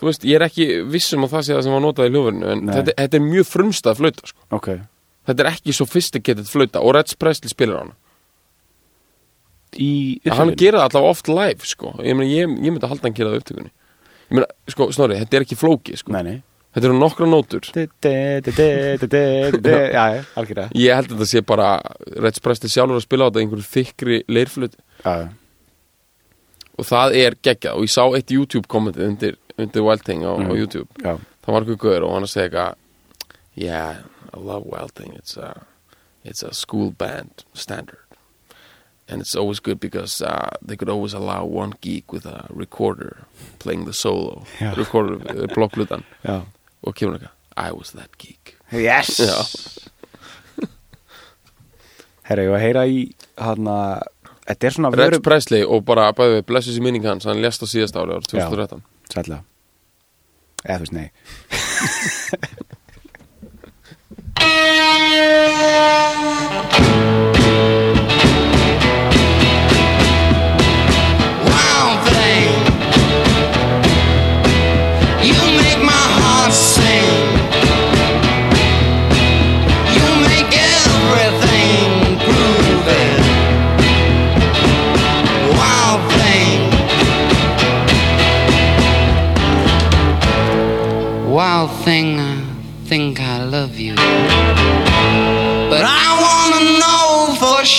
þú 0.00 0.10
veist, 0.10 0.28
ég 0.28 0.36
er 0.36 0.44
ekki 0.50 0.68
vissum 0.92 1.24
að 1.24 1.38
það 1.38 1.46
sé 1.46 1.56
það 1.56 1.66
sem 1.66 1.76
var 1.78 1.84
notað 1.86 2.10
í 2.10 2.14
hljóðverinu 2.14 2.52
en 2.52 2.64
Nei. 2.66 2.74
þetta, 2.76 2.96
þetta 3.00 3.20
er 3.20 3.28
mjög 3.30 3.48
frumstað 3.48 4.00
flauta 4.02 4.28
sko. 4.28 4.48
ok. 4.60 4.72
Þetta 5.24 5.40
er 5.40 5.54
ekki 5.54 5.72
sophisticated 5.72 6.48
flauta 6.50 6.82
og 6.84 6.98
Reds 6.98 7.16
Presley 7.16 7.48
spilar 7.48 7.80
á 7.80 7.82
hana 7.86 7.94
í 9.78 10.20
hann 10.24 10.32
upptökunni? 10.50 10.56
gerir 10.56 10.78
það 10.78 10.86
alltaf 10.88 11.02
oft 11.10 11.28
live 11.28 11.64
sko. 11.66 11.94
ég, 12.00 12.14
meina, 12.16 12.30
ég, 12.30 12.48
ég 12.48 12.72
myndi 12.72 12.84
að 12.86 12.92
halda 12.94 13.08
hann 13.08 13.14
gera 13.18 13.30
það 13.30 13.36
í 13.38 13.42
upptökunni 13.44 13.70
ég 13.70 14.34
meina, 14.38 14.46
sko, 14.68 14.90
Snorri, 14.92 15.18
þetta 15.20 15.36
er 15.40 15.44
ekki 15.46 15.56
flóki 15.60 15.96
sko. 15.96 16.12
nei, 16.12 16.22
nei 16.22 16.42
þetta 16.74 16.88
eru 16.90 16.98
nokkra 16.98 17.26
nótur 17.30 17.60
Du- 17.72 17.86
du- 18.02 18.40
du- 18.40 18.50
du- 18.50 18.96
du- 18.98 19.06
du- 19.06 19.58
du- 19.60 19.70
já, 19.70 20.04
já, 20.16 20.24
algjörða 20.34 20.70
ég 20.74 20.94
held 20.94 21.08
að 21.12 21.16
þetta 21.18 21.26
sé 21.30 21.40
bara 21.46 21.68
Reds 22.18 22.40
Presley 22.42 22.68
sjálfur 22.72 22.96
að 22.98 23.06
spila 23.06 23.26
á 23.26 23.30
þetta 23.30 23.40
í 23.40 23.44
einhverju 23.46 23.68
þykri 23.74 24.16
leirflut 24.28 24.74
já, 25.04 25.12
já. 25.22 25.28
og 26.78 26.84
það 26.88 27.14
er 27.20 27.36
geggjað 27.46 27.76
og 27.78 27.84
ég 27.86 27.92
sá 27.94 28.02
eitt 28.16 28.30
YouTube 28.34 28.66
kommentið 28.66 29.06
undir, 29.08 29.36
undir 29.58 29.82
Wild 29.86 30.02
Thing 30.04 30.24
á, 30.26 30.34
á 30.34 30.38
Mm. 30.42 30.56
YouTube 30.58 30.88
já. 30.98 31.14
það 31.44 31.52
var 31.52 31.60
eitthvað 31.62 31.78
guður 31.84 32.02
og 32.08 32.12
hann 32.14 32.26
að 32.26 32.32
segja 32.34 32.48
eitthvað 32.50 32.74
yeah, 33.54 33.96
I 34.34 34.38
love 34.40 34.66
Wild 34.66 34.94
Thing 34.94 35.14
it's 35.14 35.36
a, 35.36 35.54
it's 36.24 36.42
a 36.42 36.52
school 36.52 36.90
band 36.90 37.44
standard 37.54 38.02
and 39.08 39.20
it's 39.20 39.34
always 39.36 39.60
good 39.60 39.78
because 39.80 40.22
uh, 40.22 40.50
they 40.62 40.76
could 40.76 40.88
always 40.88 41.12
allow 41.12 41.44
one 41.44 41.74
geek 41.80 42.12
with 42.12 42.26
a 42.26 42.46
recorder 42.50 43.24
playing 43.58 43.84
the 43.84 43.92
solo. 43.92 44.44
Já. 44.58 44.76
recorder, 44.76 45.14
uh, 45.30 45.46
blokklutan 45.54 46.04
já. 46.24 46.42
og 46.82 46.94
kemur 46.94 47.18
eitthvað 47.18 47.30
I 47.56 47.72
was 47.72 47.92
that 47.92 48.18
geek. 48.18 48.56
Yes. 48.72 49.20
Herra, 52.26 52.42
ég 52.42 52.50
var 52.50 52.58
að 52.58 52.64
heyra 52.64 52.86
í 52.88 53.14
hann 53.38 53.68
að 53.70 54.02
þetta 54.48 54.66
er 54.66 54.74
svona 54.76 54.90
Rex 54.96 55.20
Presley 55.24 55.62
og 55.64 55.84
bara 55.86 56.12
bæði 56.16 56.40
við 56.40 56.46
blessus 56.48 56.78
í 56.80 56.82
minning 56.84 57.04
hans 57.06 57.28
hann 57.28 57.42
lést 57.44 57.62
á 57.62 57.66
síðast 57.68 57.96
ári 58.00 58.16
Já. 58.16 58.20
2013 58.32 58.82
Sætla 59.12 59.38
Eða 60.64 60.78
þú 60.80 60.84
veist, 60.86 60.96
nei. 60.96 61.08
Wild 67.54 67.80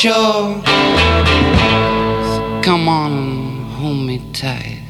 Come 0.06 0.62
on 2.88 3.64
hold 3.72 3.98
me 4.06 4.22
tight. 4.34 4.85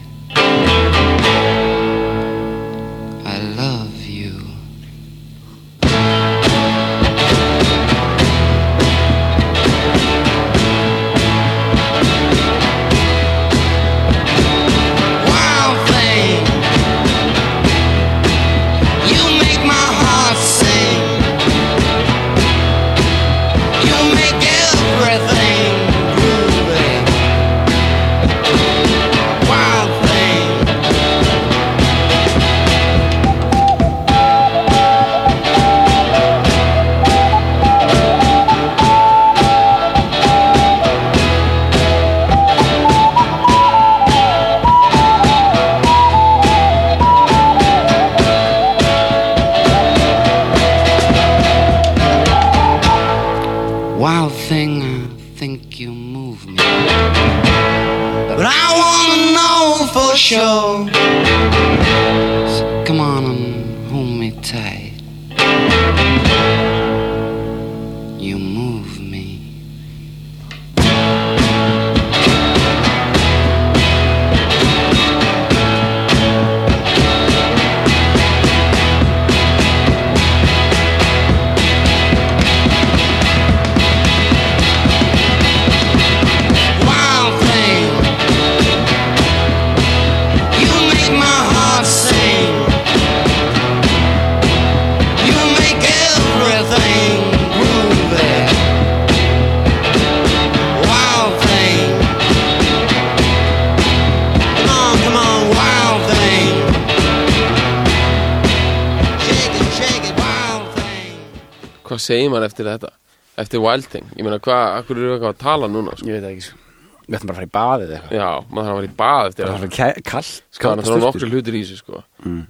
Maður 112.33 112.47
eftir 112.49 112.69
þetta? 112.71 112.91
eftir 113.37 113.59
Wild 113.59 113.87
Thing, 113.91 114.05
ég 114.15 114.23
meina 114.23 114.37
hvað, 114.39 114.65
akkur 114.79 114.99
eru 115.01 115.09
eitthvað 115.15 115.33
að 115.33 115.41
tala 115.41 115.67
núna 115.67 115.95
sko? 115.99 116.07
Ég 116.07 116.21
veit 116.21 116.27
ekki 116.29 116.43
sko. 116.45 116.57
Við 117.05 117.15
ætlum 117.17 117.27
bara 117.29 117.35
að 117.35 117.39
fara 117.41 117.47
í 117.49 117.55
baðið 117.57 117.89
eða 117.89 117.97
eitthvað 117.97 118.15
já, 118.15 118.29
maður 118.49 118.65
þarf 118.65 118.75
að 118.75 118.79
vera 118.79 118.87
í 118.87 118.95
bað 119.01 119.27
eftir 119.29 119.45
Það 119.45 119.65
það 119.65 119.89
er 119.89 120.05
kallt 120.11 120.29
sko, 120.55 120.69
það 120.71 120.91
er 120.95 121.03
nokkur 121.03 121.27
hlutir 121.33 121.57
í 121.59 121.63
þessu 121.65 121.79
sko. 121.81 122.03
Mm. 122.25 122.43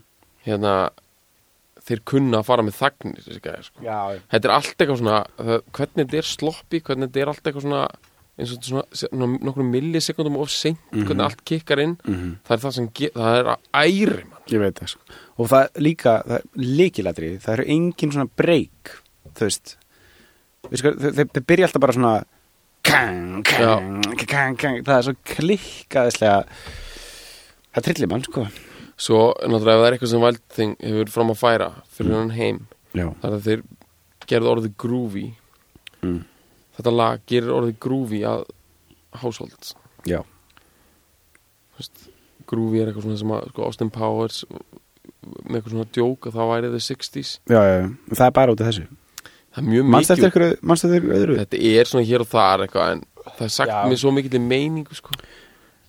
hérna 0.46 0.74
þeir 1.86 2.02
kunna 2.10 2.40
að 2.42 2.48
fara 2.48 2.66
með 2.66 2.78
þagnir 2.80 3.26
sko. 3.66 3.82
Þetta 3.86 4.48
er 4.48 4.54
allt 4.56 4.76
eitthvað 4.76 5.00
svona 5.02 5.18
hvernig 5.76 6.02
þetta 6.06 6.20
er 6.22 6.30
sloppi, 6.30 6.82
hvernig 6.86 7.10
þetta 7.12 7.22
er 7.26 7.32
allt 7.34 7.50
eitthvað 7.50 7.66
svona 7.68 7.82
eins 8.36 8.52
og 8.52 8.66
svona, 8.68 8.84
svona 9.00 9.28
nokkur 9.48 9.68
millisekundum 9.70 10.38
of 10.42 10.50
seint, 10.52 10.80
hvernig 10.92 11.24
allt 11.26 11.44
kikkar 11.48 11.80
inn 11.84 11.94
Mhm. 12.04 12.32
það 12.48 12.56
er 12.58 12.64
það 12.66 12.74
sem, 12.78 12.88
það 12.94 13.38
er 13.40 13.52
æri 13.74 14.24
mann 14.30 14.42
Ég 14.52 14.60
veit 14.62 14.76
það 14.80 14.90
sko. 14.94 15.02
Og 15.40 15.48
það 15.50 15.70
líka, 15.82 16.12
það 16.28 16.42
líkilatri 16.56 17.30
Það 17.42 17.54
eru 17.58 17.66
engin 17.76 18.12
svona 18.12 18.30
break 18.38 18.92
Þú 19.40 19.50
veist 19.50 19.76
þau 21.36 21.44
byrja 21.46 21.70
alltaf 21.70 21.84
bara 21.84 21.96
svona 21.96 22.14
kang, 22.86 23.44
kang, 23.46 24.04
kang, 24.26 24.58
kang 24.60 24.84
Það 24.86 24.96
er 24.98 25.08
svo 25.08 25.16
klikkaðislega 25.34 26.38
Það 27.76 27.88
trillir 27.90 28.12
mann 28.12 28.24
sko. 28.24 28.46
Svo 28.96 29.24
náttúrulega 29.44 29.76
ef 29.76 29.82
það 29.82 29.88
er 29.88 29.96
eitthvað 29.98 30.12
sem 30.14 30.24
Wild 30.24 30.44
Thing 30.56 30.78
hefur 30.80 31.12
fram 31.12 31.34
að 31.34 31.42
færa 31.42 31.72
fyrir 31.98 32.16
hann 32.16 32.32
heim 32.36 32.62
Já, 32.96 33.10
þar 33.20 33.34
að 33.36 33.50
þeir 33.50 33.66
gerðu 34.30 34.52
orðið 34.54 34.78
groovy 34.80 35.26
mm. 36.00 36.22
þetta 36.78 36.94
lag 36.96 37.26
gerir 37.28 37.52
orðið 37.52 37.82
groovy 37.84 38.22
að 38.26 38.46
household. 39.20 39.74
Já, 40.08 40.22
groovy 42.50 42.82
er 42.82 42.90
eitthvað 42.90 43.08
svona 43.08 43.20
sem 43.20 43.34
að 43.36 43.50
sko, 43.52 43.68
Austin 43.68 43.92
Powers 43.94 44.44
með 44.46 45.58
eitthvað 45.58 45.74
svona 45.74 45.88
djók 45.98 46.30
að 46.30 46.38
það 46.38 46.52
væri 46.52 46.72
the 46.72 46.82
60s 46.86 47.32
já, 47.50 47.60
já, 47.60 47.76
já. 47.82 47.88
Það 48.14 48.26
er 48.28 48.36
bara 48.38 48.56
út 48.56 48.62
af 48.62 48.70
þessu 48.70 48.86
það 49.56 49.62
er 49.64 49.68
mjög 49.72 49.90
Manst 49.96 50.12
eftir 50.12 50.26
mikið 50.30 50.32
ykkur, 50.36 50.64
manst 50.72 50.86
eftir 50.88 51.02
ykkur 51.02 51.16
öðru? 51.20 51.36
Þetta 51.42 51.60
er 51.72 51.90
svona 51.92 52.06
hér 52.10 52.24
og 52.26 52.28
þar 52.32 52.64
eitthvað 52.66 52.92
en 52.96 53.04
það 53.26 53.46
er 53.48 53.54
sagt 53.56 53.72
Já. 53.72 53.78
með 53.90 54.00
svo 54.04 54.12
mikill 54.16 54.42
meiningu 54.46 54.96
sko. 54.98 55.12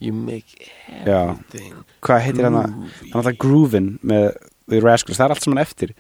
You 0.01 0.13
make 0.13 0.69
Já. 1.07 1.23
everything 1.31 1.75
Hvað 2.05 2.21
heitir 2.27 2.45
hann. 2.45 2.59
Það 3.01 3.11
er 3.11 3.19
alltaf 3.23 3.39
Groovin 3.39 3.99
með 4.05 4.27
The 4.69 4.81
Rascals. 4.85 5.19
Það 5.19 5.25
er 5.25 5.35
allt 5.37 5.43
saman 5.47 5.63
eftir. 5.63 5.95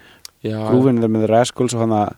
Já, 0.44 0.58
Groovin 0.70 1.02
er 1.02 1.08
með 1.08 1.26
The 1.26 1.32
Rascals 1.32 1.74
og 1.74 1.80
hann 1.80 1.94
að 1.96 2.14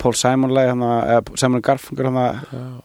Paul 0.00 0.14
Simon 0.16 0.56
hann 0.56 0.80
að 0.80 1.00
eða 1.14 1.38
Simon 1.38 1.62
hann 1.62 2.16
já, 2.50 2.82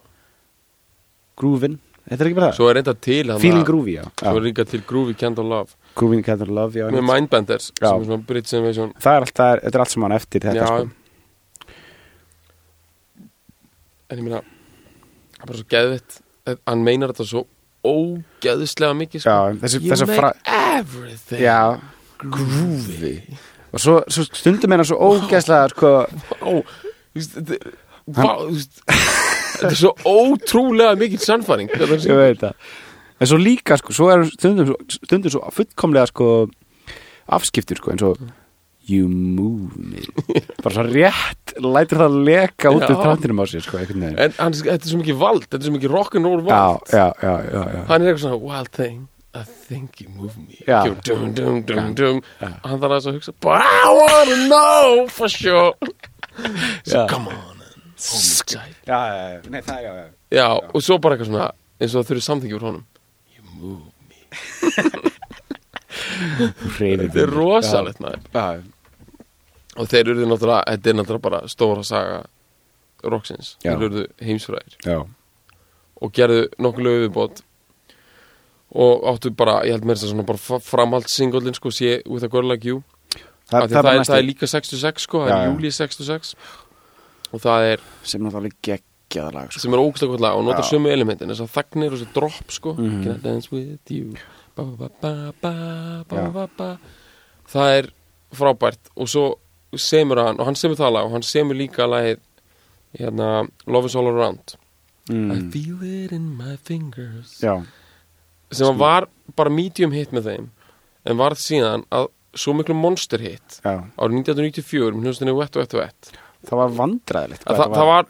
Groovin. 1.40 1.80
Þetta 2.06 2.22
er 2.22 2.28
ekki 2.30 2.38
bara 2.38 2.50
það? 2.52 2.58
Svo 2.60 2.68
er 2.70 2.76
reynda 2.78 2.94
til 3.02 3.24
hana- 3.26 3.40
Feeling 3.42 3.66
Groovy, 3.66 3.94
já, 3.98 4.04
Svo 4.20 4.36
er 4.36 4.42
já. 4.42 4.46
líka 4.46 4.66
til 4.70 4.82
Groovy 4.86 5.16
Candle 5.18 5.44
Love. 5.44 5.70
Groovy 5.96 6.22
Candle 6.24 6.54
Love, 6.54 6.74
já, 6.76 6.90
Með. 6.92 7.02
Mindbenders 7.02 7.72
Já. 7.82 7.90
sem 7.90 8.02
er 8.02 8.06
svona 8.06 8.26
Brits 8.28 8.54
Invasion. 8.54 8.94
Það 9.00 9.16
er 9.16 9.22
alltaf, 9.26 9.62
þetta 9.64 9.76
er 9.76 9.80
allt 9.80 9.90
saman 9.90 10.12
eftir 10.12 10.40
þetta 10.42 10.56
Já, 10.56 10.68
sko. 10.68 10.90
En 14.10 14.20
ég 14.20 14.24
meina 14.26 14.42
Það 15.36 15.42
er 15.42 15.50
bara 15.50 15.60
svo 15.60 15.68
geðvitt 15.76 16.18
Hann 16.70 16.84
meinar 16.86 17.14
þetta 17.14 17.26
svo 17.32 17.46
ógeðslega 17.86 18.96
mikið 18.98 19.22
sko. 19.22 19.30
Já, 19.30 19.58
þessi, 19.62 19.80
You 19.86 20.08
make 20.10 20.32
everything 20.50 21.42
Já, 21.44 21.58
groovy. 22.18 23.12
Og 23.76 23.82
svo, 23.84 24.00
svo 24.10 24.24
stundum 24.34 24.74
hann 24.74 24.86
svo 24.88 24.98
ógeðslega 25.06 25.70
sko, 25.74 25.92
þetta 27.26 27.58
er- 29.70 29.78
svo 29.78 29.92
ótrúlega 30.06 30.96
mikið 31.00 31.22
sannfæring 31.26 31.70
Ég 31.76 32.18
veit 32.20 32.42
það. 32.42 32.54
En 33.22 33.28
svo 33.30 33.38
líka, 33.40 33.78
sko, 33.80 33.94
svo 33.96 34.10
er 34.12 34.26
stundum, 34.34 34.74
stundum 34.92 35.32
svo 35.32 35.46
fullkomlega 35.56 36.10
sko, 36.12 36.32
afskiptur 37.38 37.78
sko, 37.80 37.94
eins 37.94 38.04
og 38.04 38.18
You 38.86 39.08
move 39.10 39.74
me 39.82 40.04
Bara 40.62 40.76
svo 40.76 40.86
rétt, 40.86 41.56
lætur 41.58 42.02
það 42.04 42.18
leka 42.28 42.70
út 42.76 42.86
Já. 42.86 42.92
úr 42.92 43.02
tráttinum 43.02 43.42
á 43.42 43.46
sér 43.50 43.66
sko, 43.66 43.82
En 43.82 44.36
hann, 44.38 44.54
þetta 44.54 44.78
er 44.78 44.92
svo 44.92 45.02
mikið 45.02 45.20
vald 45.24 45.48
Þetta 45.48 45.62
er 45.62 45.66
svo 45.70 45.76
mikið 45.78 45.96
rock'n'roll 45.96 46.44
vald. 46.46 46.94
Já, 46.94 47.08
já, 47.24 47.34
já. 47.50 47.64
Hann 47.90 48.02
er 48.06 48.12
eitthvað 48.12 48.24
svona 48.28 48.42
Wild 48.46 48.72
thing 48.76 49.08
I 49.36 49.44
think 49.44 50.00
you 50.00 50.08
move 50.16 50.38
me. 50.40 50.62
Já. 50.64 50.86
Dum, 51.04 51.34
dum, 51.36 51.60
dum, 51.68 51.90
dum. 51.98 52.22
Hann 52.40 52.80
þarf 52.80 53.02
að 53.02 53.18
hugsa 53.18 53.34
I 53.44 53.90
wanna 53.92 54.38
know 54.48 55.08
for 55.12 55.28
sure. 55.28 55.74
So 56.86 57.08
come 57.08 57.28
on 57.32 57.56
nei, 57.96 59.62
það, 59.64 59.86
já, 60.36 60.48
og 60.52 60.84
svo 60.84 60.98
bara 61.00 61.16
eitthvað 61.16 61.30
svona 61.32 61.46
eins 61.80 61.96
og 61.96 62.02
það 62.04 62.10
þurfi 62.10 62.26
samþyggjur 62.26 62.66
honum. 62.68 62.84
You 63.32 63.44
move 63.56 63.86
me. 64.10 64.20
Þetta 66.76 67.24
er 67.24 67.32
rosalegt 67.32 68.04
maður 68.04 68.66
Og 69.76 69.90
þeir 69.92 70.14
eru 70.14 70.28
náttúrulega, 70.30 70.64
þetta 70.72 70.90
er 70.92 70.98
náttúrulega 71.00 71.26
bara 71.26 71.42
stóra 71.52 71.84
saga 71.84 72.22
Roxins. 73.04 73.56
Þeir 73.64 73.84
eru 73.90 74.06
heimsfræðir 74.24 74.78
já, 74.86 75.02
og 76.02 76.14
gerðu 76.16 76.46
nokkuð 76.64 76.88
lögubót 76.88 77.42
og 78.76 79.06
áttu 79.12 79.32
bara, 79.36 79.62
ég 79.68 79.76
held 79.76 79.86
mér 79.88 80.00
þess 80.00 80.10
að 80.10 80.14
svona 80.14 80.28
bara 80.28 80.60
framhaldssingolin 80.66 81.56
sko, 81.56 81.72
sé 81.72 82.00
With 82.10 82.28
a 82.28 82.32
Girl 82.32 82.50
Like 82.52 82.68
You. 82.68 82.82
Það, 83.46 83.62
Af 83.62 83.70
það, 83.72 83.90
er, 83.92 84.08
það 84.10 84.18
er 84.18 84.26
líka 84.26 84.50
66 84.50 85.06
sko, 85.06 85.22
það 85.28 85.36
er 85.38 85.52
júli 85.52 85.72
66 85.72 86.34
og 87.36 87.42
það 87.44 87.68
er, 87.76 87.84
sem 88.08 88.24
náttúrulega 88.26 88.58
geggjað 88.66 89.36
lag 89.36 89.52
sko. 89.54 89.62
sem 89.62 89.76
er 89.76 89.84
gott 89.86 90.24
lag 90.24 90.40
og 90.40 90.48
notar 90.48 90.66
sömu 90.66 90.90
elementin, 90.92 91.30
þess 91.30 91.46
að 91.46 91.54
þagnir 91.60 91.94
og 91.94 92.00
þessi 92.00 92.16
drop 92.16 92.56
sko, 92.58 92.74
can 92.80 93.14
I 93.14 93.20
dance 93.22 93.52
with 93.54 93.94
you? 93.94 94.16
Ba 94.56 94.64
ba 94.64 94.90
ba 95.02 95.12
ba 95.44 95.54
ba 96.08 96.16
Já. 96.16 96.28
ba 96.32 96.46
ba. 96.58 96.70
Það 97.52 97.74
er 97.78 97.90
frábært. 98.36 98.92
Og 98.96 99.10
svo 99.12 99.26
semur 99.82 100.22
hann, 100.22 100.40
og 100.40 100.50
hann 100.50 100.60
semur 100.60 100.80
það 100.80 100.96
lag 100.98 101.08
og 101.08 101.16
hann 101.16 101.26
semur 101.26 101.58
líka 101.58 101.88
lagið 101.90 102.22
hérna, 103.00 103.48
Love 103.68 103.92
is 103.92 103.96
all 103.96 104.08
around. 104.08 104.56
I 105.10 105.14
mm. 105.14 105.52
feel 105.54 105.84
it 105.86 106.12
in 106.16 106.32
my 106.38 106.56
fingers. 106.58 107.38
Já, 107.44 107.60
sem 108.54 108.70
að 108.70 108.82
var 108.82 109.08
bara 109.38 109.54
medium 109.54 109.94
hit 109.96 110.14
með 110.16 110.30
þeim 110.30 110.52
en 111.06 111.20
varð 111.20 111.42
síðan 111.42 111.86
að 111.94 112.10
svo 112.36 112.54
miklu 112.58 112.76
monster 112.78 113.22
hit 113.24 113.60
já. 113.64 113.80
árið 113.96 114.22
1994 114.22 114.96
með 114.96 115.08
hljóðstunni 115.08 115.36
Wet 115.38 115.60
Wet 115.60 115.76
Wet. 115.78 116.12
Það 116.46 116.60
var 116.60 116.74
vandræðilegt 116.78 117.46
að 117.48 117.58
það, 117.58 117.72
það 117.74 117.88
var 117.90 118.10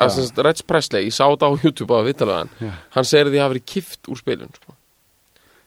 að 0.00 0.12
sem 0.14 0.24
sagt, 0.24 0.38
Reg 0.46 0.62
Presley, 0.68 1.08
ég 1.08 1.16
sá 1.16 1.24
þetta 1.26 1.50
á 1.50 1.52
YouTube 1.60 1.98
á 1.98 2.00
viðtalega 2.06 2.46
Já. 2.62 2.70
hann, 2.94 3.08
segir 3.08 3.28
að 3.28 3.34
því 3.34 3.42
hafa 3.42 3.52
verið 3.52 3.66
kift 3.74 4.08
úr 4.08 4.20
spilun 4.20 4.54
sko. 4.56 4.76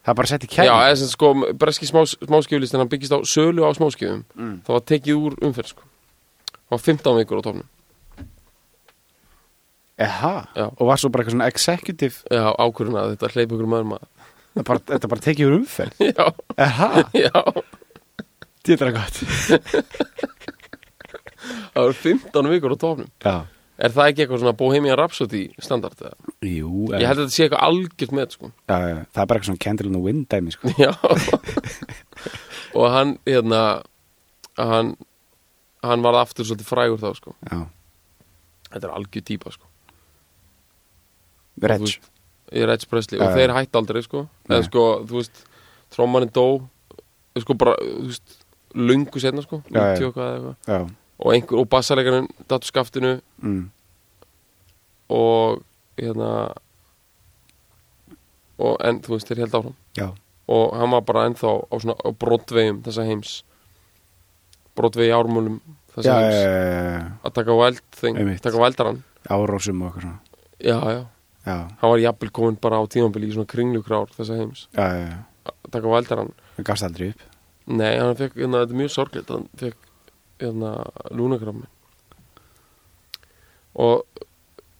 Það 0.05 0.11
var 0.11 0.17
bara 0.21 0.29
sett 0.29 0.43
í 0.45 0.49
já, 0.51 0.55
kæði 0.61 0.69
eða 0.85 0.97
sem 1.01 1.09
sko, 1.09 1.29
breski 1.57 1.87
smás, 1.89 2.11
smáskjöflistin 2.21 2.77
hann 2.83 2.89
byggist 2.91 3.15
á 3.15 3.19
sölu 3.25 3.65
á 3.65 3.73
smáskjöfum 3.73 4.21
Mm. 4.37 4.59
það 4.61 4.73
var 4.77 4.83
tekið 4.91 5.15
úr 5.17 5.33
umferð 5.41 5.71
sko. 5.73 5.81
það 6.69 6.75
var 6.75 6.83
15 6.85 7.17
vikur 7.23 7.41
á 7.41 7.45
tofnum 7.47 7.69
Eha, 9.97 10.33
Já. 10.55 10.65
og 10.75 10.87
var 10.89 10.97
svo 10.99 11.09
bara 11.09 11.23
eitthvað 11.23 11.35
svona 11.37 11.47
executive? 11.47 12.15
Já, 12.29 12.51
ákvörðuna 12.59 12.99
að 13.05 13.11
þetta 13.15 13.29
hleypa 13.31 13.55
ykkur 13.55 13.69
maður 13.71 13.85
maður. 13.93 14.07
Bara, 14.67 14.79
Þetta 14.91 15.07
bara 15.11 15.23
tekið 15.23 15.47
úr 15.47 15.55
umferð? 15.61 15.93
Já, 16.11 16.25
Eha, 16.59 16.89
já, 17.15 17.31
þetta 18.67 18.85
er 18.89 18.95
gott. 18.97 19.15
Það 21.75 21.79
var 21.85 21.93
15 22.01 22.49
vikur 22.51 22.75
á 22.75 22.77
tofnum 22.81 23.09
Já 23.23 23.35
er 23.77 23.91
það 23.91 24.07
ekki 24.11 24.23
eitthvað 24.23 24.39
svona 24.43 24.55
Bohemian 24.59 24.97
Rhapsody 24.99 25.41
standard 25.59 25.99
eða? 25.99 26.15
Jú, 26.47 26.85
ég 26.95 27.07
held 27.09 27.19
að 27.19 27.25
þetta 27.25 27.35
sé 27.35 27.43
eitthvað 27.47 27.65
algjört 27.67 28.13
með 28.15 28.35
sko. 28.37 28.51
já, 28.69 28.77
já, 28.87 28.97
Það 29.11 29.21
er 29.23 29.29
bara 29.31 29.39
eitthvað 29.39 29.49
svona 29.51 29.63
candle 29.65 29.87
in 29.91 29.97
the 29.97 30.03
wind 30.05 30.27
dæmi 30.31 30.53
sko. 30.55 30.71
Já 30.79 30.91
Og 32.79 32.89
hann, 32.91 33.15
hérna 33.27 33.61
Hann 34.59 34.95
Hann 35.85 36.01
varð 36.01 36.21
aftur 36.23 36.47
svolítið 36.47 36.65
frægur 36.71 37.01
þá 37.03 37.09
sko. 37.19 37.35
Já, 37.51 37.59
Þetta 38.71 38.87
er 38.87 38.93
algjör 38.95 39.25
típa 39.27 39.51
sko. 39.53 39.67
Reg 41.61 41.83
Þú 41.83 41.89
veist, 41.89 42.09
Í 42.55 42.63
Reg 42.69 42.87
Presley 42.89 43.19
Já, 43.19 43.25
Og 43.25 43.29
já. 43.31 43.35
þeir 43.39 43.53
hætti 43.59 43.79
aldrei 43.79 44.01
sko. 44.05 44.25
Nei. 44.49 44.57
En 44.59 44.65
sko, 44.67 44.85
þú 45.07 45.19
veist 45.21 45.43
Trómaninn 45.95 46.33
dó 46.35 46.47
Sko 47.43 47.55
bara, 47.59 47.75
þú 47.83 48.09
veist 48.09 48.37
Lungu 48.75 49.21
setna 49.23 49.43
sko 49.45 49.61
Já, 49.71 49.95
já. 49.95 49.99
90 49.99 50.07
og 50.09 50.15
hvað 50.17 50.31
eða 50.31 50.53
eitthvað 50.55 50.73
Já, 50.75 50.79
Og 51.19 51.31
einhver, 51.33 51.61
og 51.61 51.69
bassarleikarinn 51.71 52.27
Dattu 52.49 52.67
skaftinu. 52.67 53.15
Mm. 53.41 53.69
Og 55.15 55.61
hérna 55.99 56.31
Og 58.59 58.77
en, 58.87 59.01
þú 59.03 59.15
veist, 59.15 59.27
þeir 59.27 59.43
held 59.43 59.57
áfram. 59.57 59.73
Já, 59.99 60.05
og 60.47 60.75
hann 60.77 60.93
var 60.93 61.01
bara 61.07 61.25
ennþá 61.27 61.49
á 61.51 61.75
á 61.75 62.09
brotvegum 62.21 62.77
þessa 62.85 63.03
heims. 63.07 63.33
Brotvegi 64.77 65.11
ármúlum 65.15 65.57
já, 65.59 65.97
þessa 65.97 66.13
já, 66.13 66.15
heims. 66.21 66.37
já, 66.39 67.11
að 67.27 67.33
taka 67.39 67.57
væld 67.59 67.81
þing, 67.99 68.19
taka 68.43 68.61
vældaran 68.61 69.01
Árósum 69.27 69.81
og 69.81 69.89
eitthvað 69.89 70.05
svona. 70.05 70.19
Já, 70.59 70.77
já, 70.93 71.01
Já, 71.45 71.55
hann 71.81 71.91
var 71.91 71.99
jafnvel 72.01 72.31
komin 72.33 72.55
bara 72.61 72.79
á 72.81 72.83
tímambili 72.89 73.27
í 73.29 73.33
svona 73.35 73.49
kringlukrár 73.49 74.09
þessa 74.15 74.37
heims. 74.39 74.67
Já, 74.73 74.85
já, 74.95 75.03
já. 75.11 75.51
Að 75.51 75.71
taka 75.75 75.91
vældaran 75.93 76.31
Það 76.55 76.67
gafst 76.71 76.87
aldrei 76.87 77.09
upp. 77.11 77.25
Nei, 77.65 77.91
hann 77.99 78.15
fekk, 78.17 78.39
hérna, 78.39 78.61
þetta 78.63 78.73
er 78.75 78.79
mjög 78.81 78.93
sorgleitt 78.95 79.33
hann 79.35 79.45
fekk, 79.61 79.77
hérna, 80.41 80.75
lúnagrammi 81.15 81.69
og 83.75 84.05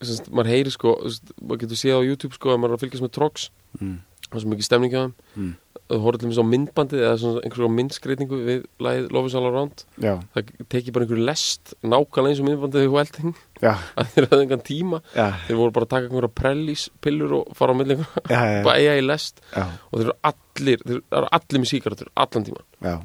semst, 0.03 0.31
maður 0.31 0.53
heyri 0.53 0.73
sko 0.73 0.95
semst, 1.05 1.35
maður 1.41 1.65
getur 1.65 1.81
séð 1.81 1.99
á 1.99 2.07
YouTube 2.07 2.37
sko 2.37 2.53
að 2.53 2.63
maður 2.63 2.75
er 2.75 2.79
að 2.79 2.85
fylgjast 2.85 3.05
með 3.05 3.13
Trox. 3.17 3.51
Mm. 3.79 4.01
það 4.25 4.39
er 4.39 4.43
svo 4.43 4.51
mikið 4.53 4.67
stemning 4.67 4.93
hjá 4.93 5.01
þeim. 5.01 5.15
Mm. 5.35 5.53
þú 5.85 5.97
horfður 6.01 6.21
til 6.21 6.29
mér 6.29 6.39
á 6.41 6.51
myndbandið 6.51 7.01
eða 7.03 7.17
svona 7.21 7.41
einhverjum 7.45 7.75
myndskreitingu 7.77 8.37
við 8.47 8.61
lagið 8.81 9.11
Love 9.13 9.29
is 9.29 9.35
all 9.37 9.49
around. 9.49 9.83
Já, 10.01 10.13
það 10.33 10.53
tekið 10.73 10.95
bara 10.95 11.05
einhverju 11.05 11.27
lest 11.27 11.75
nákvæmlega 11.83 12.31
eins 12.33 12.41
og 12.41 12.47
myndbandið 12.47 12.85
við 12.85 12.95
Welding. 12.95 13.35
Já, 13.61 13.73
að 13.99 14.09
þeir 14.15 14.29
hafði 14.31 14.47
engan 14.47 14.65
tíma. 14.71 15.01
Já, 15.13 15.27
þeir 15.45 15.59
voru 15.61 15.75
bara 15.75 15.89
að 15.89 15.93
taka 15.93 16.09
einhverja 16.09 16.33
prellís 16.41 16.87
pillur 17.05 17.37
og 17.41 17.53
fara 17.59 17.75
á 17.75 17.79
milli 17.81 17.99
einhverja. 17.99 18.25
Já, 18.31 18.41
já, 18.55 18.63
bæja 18.65 18.97
í 18.97 19.05
lest. 19.05 19.43
Já, 19.51 19.67
og 19.91 19.99
þeir 19.99 20.07
eru 20.07 20.17
allir 20.31 20.87
þeir 20.87 20.97
eru 21.19 21.31
allir 21.37 21.63
með 21.65 21.71
síkaratur 21.75 22.11
allan 22.25 22.49
tíma 22.49 22.65
já. 22.81 22.95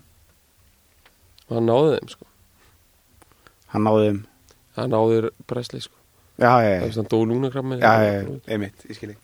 og 1.51 1.57
það 1.57 1.65
náði 1.67 1.95
þeim 1.99 2.13
sko 2.15 2.30
Hann 3.71 3.87
náði 3.87 4.07
þeim. 4.09 4.21
Það 4.77 4.93
náði 4.95 5.33
Presley 5.51 5.83
sko. 5.85 6.01
Já, 6.41 6.53
já, 6.65 6.69
það 6.69 6.71
já, 6.71 6.85
er 6.87 6.93
svona 6.95 7.11
dó 7.13 7.19
lúnakrammi 7.29 7.77
já, 7.83 7.91
einmitt, 8.49 8.85
ég 8.89 8.97
skilji 8.97 9.17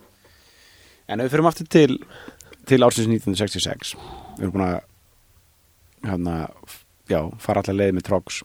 En 1.08 1.22
við 1.22 1.30
fyrir 1.32 1.48
aftur 1.48 1.68
til 1.72 1.94
til 2.66 2.82
ársins 2.84 3.08
1966 3.08 3.94
við 4.36 4.42
erum 4.42 4.52
búin 4.56 4.66
að 4.66 4.76
hérna, 6.06 6.34
já, 7.08 7.20
fara 7.40 7.62
allar 7.62 7.78
leið 7.78 7.94
með 7.96 8.06
Trogs 8.10 8.42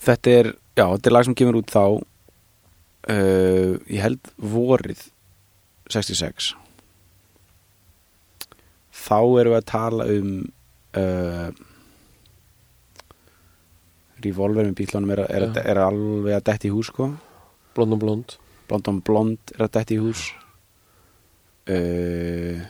þetta 0.00 0.34
er 0.38 0.50
já, 0.78 0.86
þetta 0.86 1.10
er 1.10 1.16
lag 1.16 1.28
sem 1.28 1.36
kemur 1.36 1.60
út 1.60 1.74
þá 1.74 1.84
uh, 1.98 3.72
ég 3.84 4.04
held 4.06 4.32
vorið 4.38 5.04
66 5.92 6.54
þá 8.96 9.18
erum 9.18 9.52
við 9.52 9.60
að 9.60 9.70
tala 9.74 10.08
um 10.14 10.32
uh, 10.96 11.50
Revolver 14.24 14.66
með 14.66 14.76
bílunum 14.80 15.14
er, 15.14 15.24
er, 15.30 15.48
Já. 15.48 15.62
er 15.62 15.80
alveg 15.84 16.38
að 16.38 16.46
detti 16.50 16.70
í 16.70 16.74
hús 16.74 16.90
sko. 16.90 17.12
Blond 17.76 17.94
og 17.94 18.02
blond. 18.02 18.38
Blondon 18.68 19.00
Blond 19.04 19.54
er 19.54 19.64
að 19.66 19.74
detti 19.78 19.96
í 19.96 20.02
hús. 20.02 20.26
Uh, 21.68 22.64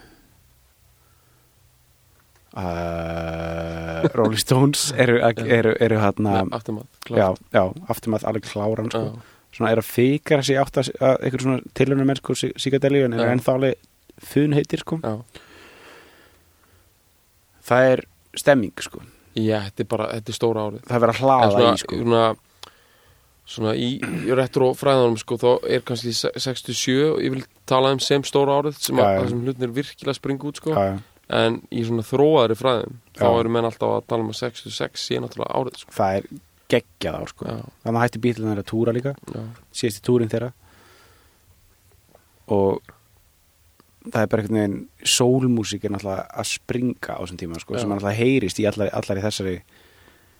uh, 2.58 4.06
Rolling 4.14 4.40
Stones 4.42 4.88
eru, 4.98 5.18
eru, 5.58 5.98
hérna 6.02 6.40
afturmatt 6.50 7.11
já, 7.12 7.28
já, 7.54 7.62
afturmath 7.87 8.26
alveg 8.26 8.48
kláran 8.48 8.90
sko. 8.90 9.20
svona 9.54 9.70
er 9.70 9.82
að 9.84 9.87
fikra 9.87 10.40
sig 10.42 10.58
átt 10.58 10.80
að, 10.82 10.90
að 10.98 11.14
einhver 11.28 11.44
svona 11.44 11.76
tilhörnum 11.78 12.11
menn 12.11 12.18
sko 12.18 12.34
síkadelíu 12.34 13.06
en 13.06 13.14
er 13.14 13.28
Já. 13.28 13.34
ennþá 13.37 13.54
alveg 13.54 13.87
fun 14.18 14.56
heitir 14.58 14.82
sko. 14.82 14.98
Já. 14.98 15.44
Það 17.70 17.92
er 17.92 18.04
stemming 18.42 18.82
sko 18.82 19.04
já, 19.46 19.59
þetta 19.68 19.85
er 19.85 19.88
bara, 19.94 20.07
þetta 20.16 20.33
er 20.33 20.37
stóra 20.38 20.66
árið 20.68 20.85
það 20.88 20.96
er 20.98 21.03
verið 21.05 21.14
að 21.14 21.22
hlaða 21.24 21.51
svona, 21.53 21.68
í 21.74 21.83
sko 21.83 21.98
svona, 22.03 22.22
svona 23.55 23.74
í, 23.79 23.90
í 24.29 24.38
retro 24.38 24.70
fræðanum 24.77 25.18
sko, 25.22 25.38
þá 25.40 25.48
er 25.77 25.85
kannski 25.88 26.14
se- 26.16 26.33
67 26.44 26.96
og 27.12 27.22
ég 27.24 27.37
vil 27.37 27.44
tala 27.68 27.92
um 27.96 28.03
sem 28.05 28.24
stóra 28.29 28.59
árið 28.61 28.81
sem, 28.83 28.98
já. 28.98 29.07
þar 29.20 29.31
sem 29.33 29.44
hlutin 29.46 29.68
er 29.68 29.72
virkilega 29.79 30.18
springa 30.18 30.51
út 30.51 30.61
sko. 30.62 30.74
já. 30.77 30.98
en 31.38 31.61
í 31.68 31.83
svona 31.85 32.05
þróaðri 32.09 32.57
fræðum 32.57 33.01
þá 33.18 33.27
eru 33.29 33.51
menn 33.53 33.68
alltaf 33.68 33.96
að 33.98 34.07
tala 34.09 34.24
um 34.24 34.31
að 34.33 34.38
66 34.42 35.03
sé 35.09 35.18
náttúrulega 35.20 35.59
árið 35.61 35.83
sko. 35.83 35.96
það 35.98 36.20
er 36.20 36.31
geggjað 36.68 37.18
ár 37.18 37.33
sko 37.33 37.44
þannig 37.48 37.98
að 37.98 38.03
hætti 38.05 38.22
bílunum 38.24 38.55
að 38.59 38.66
túra 38.68 38.92
líka 38.96 39.12
já, 39.33 39.42
síðasti 39.72 40.05
túrin 40.09 40.33
þeirra 40.33 40.53
og 42.48 42.94
það 44.12 44.23
er 44.23 44.31
bara 44.33 44.44
einhvern 44.44 44.61
veginn 44.61 44.79
sólmúsík 45.16 45.85
er 45.85 45.94
náttúrulega 45.94 46.27
að 46.40 46.51
springa 46.53 47.16
á 47.16 47.21
þessum 47.23 47.40
tíma 47.40 47.61
sko, 47.62 47.79
sem 47.79 47.92
náttúrulega 47.92 48.21
heyrist 48.21 48.61
í 48.62 48.66
allar, 48.71 48.92
allar 48.97 49.21
í 49.21 49.25
þessari 49.25 49.57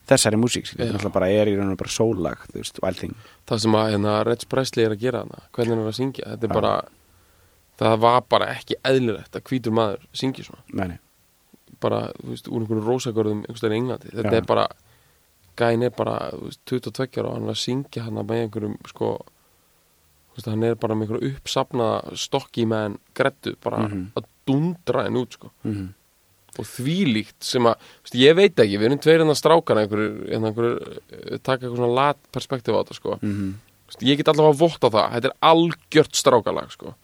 þessari 0.09 0.39
músík, 0.41 0.69
sko. 0.69 0.79
Þetta 0.79 0.95
náttúrulega 0.97 1.17
bara 1.19 1.33
er 1.33 1.51
í 1.51 1.57
raun 1.59 1.75
og 1.75 1.81
bara 1.81 1.93
sólag, 1.93 2.47
þú 2.49 2.63
veist, 2.63 2.79
Wild 2.85 3.03
Thing. 3.03 3.19
Það 3.49 3.65
sem 3.65 3.77
að 3.77 3.91
hérna, 3.93 4.15
Reds 4.25 4.49
Presley 4.49 4.87
er 4.87 4.95
að 4.95 5.03
gera 5.03 5.25
hana 5.25 5.43
hvernig 5.53 5.75
hann 5.75 5.83
er 5.85 5.91
að 5.91 5.99
syngja? 5.99 6.31
Þetta 6.33 6.49
er 6.49 6.55
bara 6.57 6.73
það 7.79 8.01
var 8.03 8.25
bara 8.27 8.51
ekki 8.57 8.79
eðlilegt 8.89 9.37
að 9.39 9.45
hvítur 9.51 9.77
maður 9.77 10.09
syngi 10.17 10.47
svona. 10.47 10.65
Meni. 10.73 10.99
bara, 11.79 12.09
þú 12.19 12.33
veist, 12.33 12.49
úr 12.51 12.63
einhvern 12.65 12.83
rósagörðum 12.83 13.43
einhverstað 13.45 13.75
í 13.75 13.77
Englandi, 13.79 14.09
þetta 14.11 14.33
Já. 14.33 14.39
er 14.41 14.47
bara 14.49 14.65
gæn 15.59 15.85
er 15.87 15.93
bara, 15.95 16.15
þú 16.33 16.49
veist, 16.49 16.61
22 16.67 17.21
ára 17.21 17.29
og 17.29 17.37
hann 17.37 17.45
er 17.47 17.53
að 17.53 17.61
syngja 17.63 18.05
hann 18.07 18.19
með 18.19 18.41
einhverjum 18.43 18.75
sko, 18.89 19.11
veist, 20.38 20.48
hann 20.51 20.64
er 20.68 20.74
bara 20.81 20.94
með 20.96 21.09
einhverju 21.09 21.31
uppsafnaða 21.35 22.16
stokki 22.24 22.66
með 22.70 22.83
hann 22.87 22.98
grettu, 23.18 23.55
bara 23.64 23.85
Mhm. 23.88 24.05
að 24.16 24.29
dundra 24.48 25.05
henn 25.09 25.20
út, 25.22 25.33
sko 25.38 25.51
mm 25.64 25.88
og 26.59 26.64
þvílíkt 26.66 27.44
sem 27.44 27.62
að, 27.70 27.77
veist, 28.03 28.14
ég 28.18 28.35
veit 28.35 28.57
ekki 28.59 28.79
við 28.81 28.87
erum 28.88 28.98
tveir 28.98 29.20
hann 29.22 29.31
að 29.31 29.37
strákana 29.38 29.83
einhverju, 29.85 30.09
einhverju, 30.35 30.70
einhverju 31.12 31.38
taka 31.44 31.61
eitthvað 31.66 31.77
svona 31.77 31.94
lat 31.94 32.18
perspektíf 32.35 32.74
á 32.74 32.81
þetta, 32.83 32.94
sko 32.98 33.18
-hmm. 33.22 33.53
Þú 33.88 33.92
veist, 33.92 34.03
ég 34.03 34.16
get 34.16 34.29
allavega 34.29 34.55
að 34.55 34.59
votta 34.59 34.90
það, 34.90 35.12
þetta 35.12 35.29
er 35.29 35.37
algjört 35.40 36.14
strákalag, 36.16 36.70
sko 36.72 36.94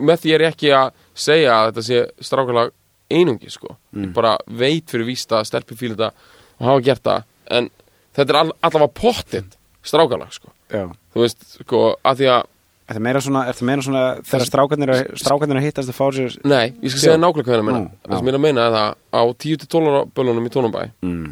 með 0.00 0.16
því 0.22 0.34
er 0.34 0.40
ég 0.40 0.52
ekki 0.54 0.68
að 0.74 0.92
segja 1.14 1.52
að 1.54 1.72
þetta 1.72 1.82
sé 1.82 2.10
strákalag 2.20 2.72
einungi 3.10 3.50
sko. 3.50 3.76
Mm. 3.94 4.02
ég 4.04 4.12
bara 4.14 4.38
veit 4.46 4.86
fyrir 4.90 5.06
vísta 5.06 5.40
að 5.40 5.46
stelpi 5.46 5.76
fíla 5.76 5.94
þetta 5.96 6.12
og 6.60 6.66
hafa 6.66 6.80
gert 6.86 7.02
það 7.02 7.24
en 7.50 7.70
þetta 8.16 8.30
er 8.30 8.36
all, 8.40 8.52
allavega 8.62 8.92
pottitt 8.94 9.56
strákalag 9.82 10.32
sko. 10.32 10.48
Já. 10.70 10.90
Þú 11.14 11.22
veist, 11.22 11.46
sko, 11.60 11.86
að 12.02 12.20
því 12.22 12.34
að 12.34 12.50
Er 12.84 12.98
það 12.98 13.04
meira 13.06 13.20
svona, 13.24 13.42
er 13.48 13.56
það 13.56 13.64
meira 13.70 13.82
svona 13.86 14.00
þegar 14.28 14.42
strákarnir 14.44 14.90
er, 14.92 15.06
strákarnir 15.16 15.56
að 15.56 15.62
hittast 15.64 15.88
að 15.88 15.96
fá 15.96 16.04
sér 16.12 16.34
nei, 16.44 16.66
ég 16.84 16.92
skal 16.92 17.00
segja 17.00 17.14
nákvæmlega 17.16 17.46
hvað 17.46 17.54
ég 17.54 17.56
er 17.56 17.62
að 17.62 17.68
meina 17.70 17.78
Nú, 17.80 17.92
það 18.04 18.18
sem 18.18 18.26
ég 18.28 18.34
er 18.34 18.36
að 18.36 18.42
meina 18.44 18.64
er 18.66 18.74
það 18.74 18.90
á 19.08 19.22
10-12 19.44 19.88
ára 19.88 20.02
bölunum 20.18 20.44
í 20.44 20.52
Tónabæ 20.52 20.82
mm. 21.00 21.30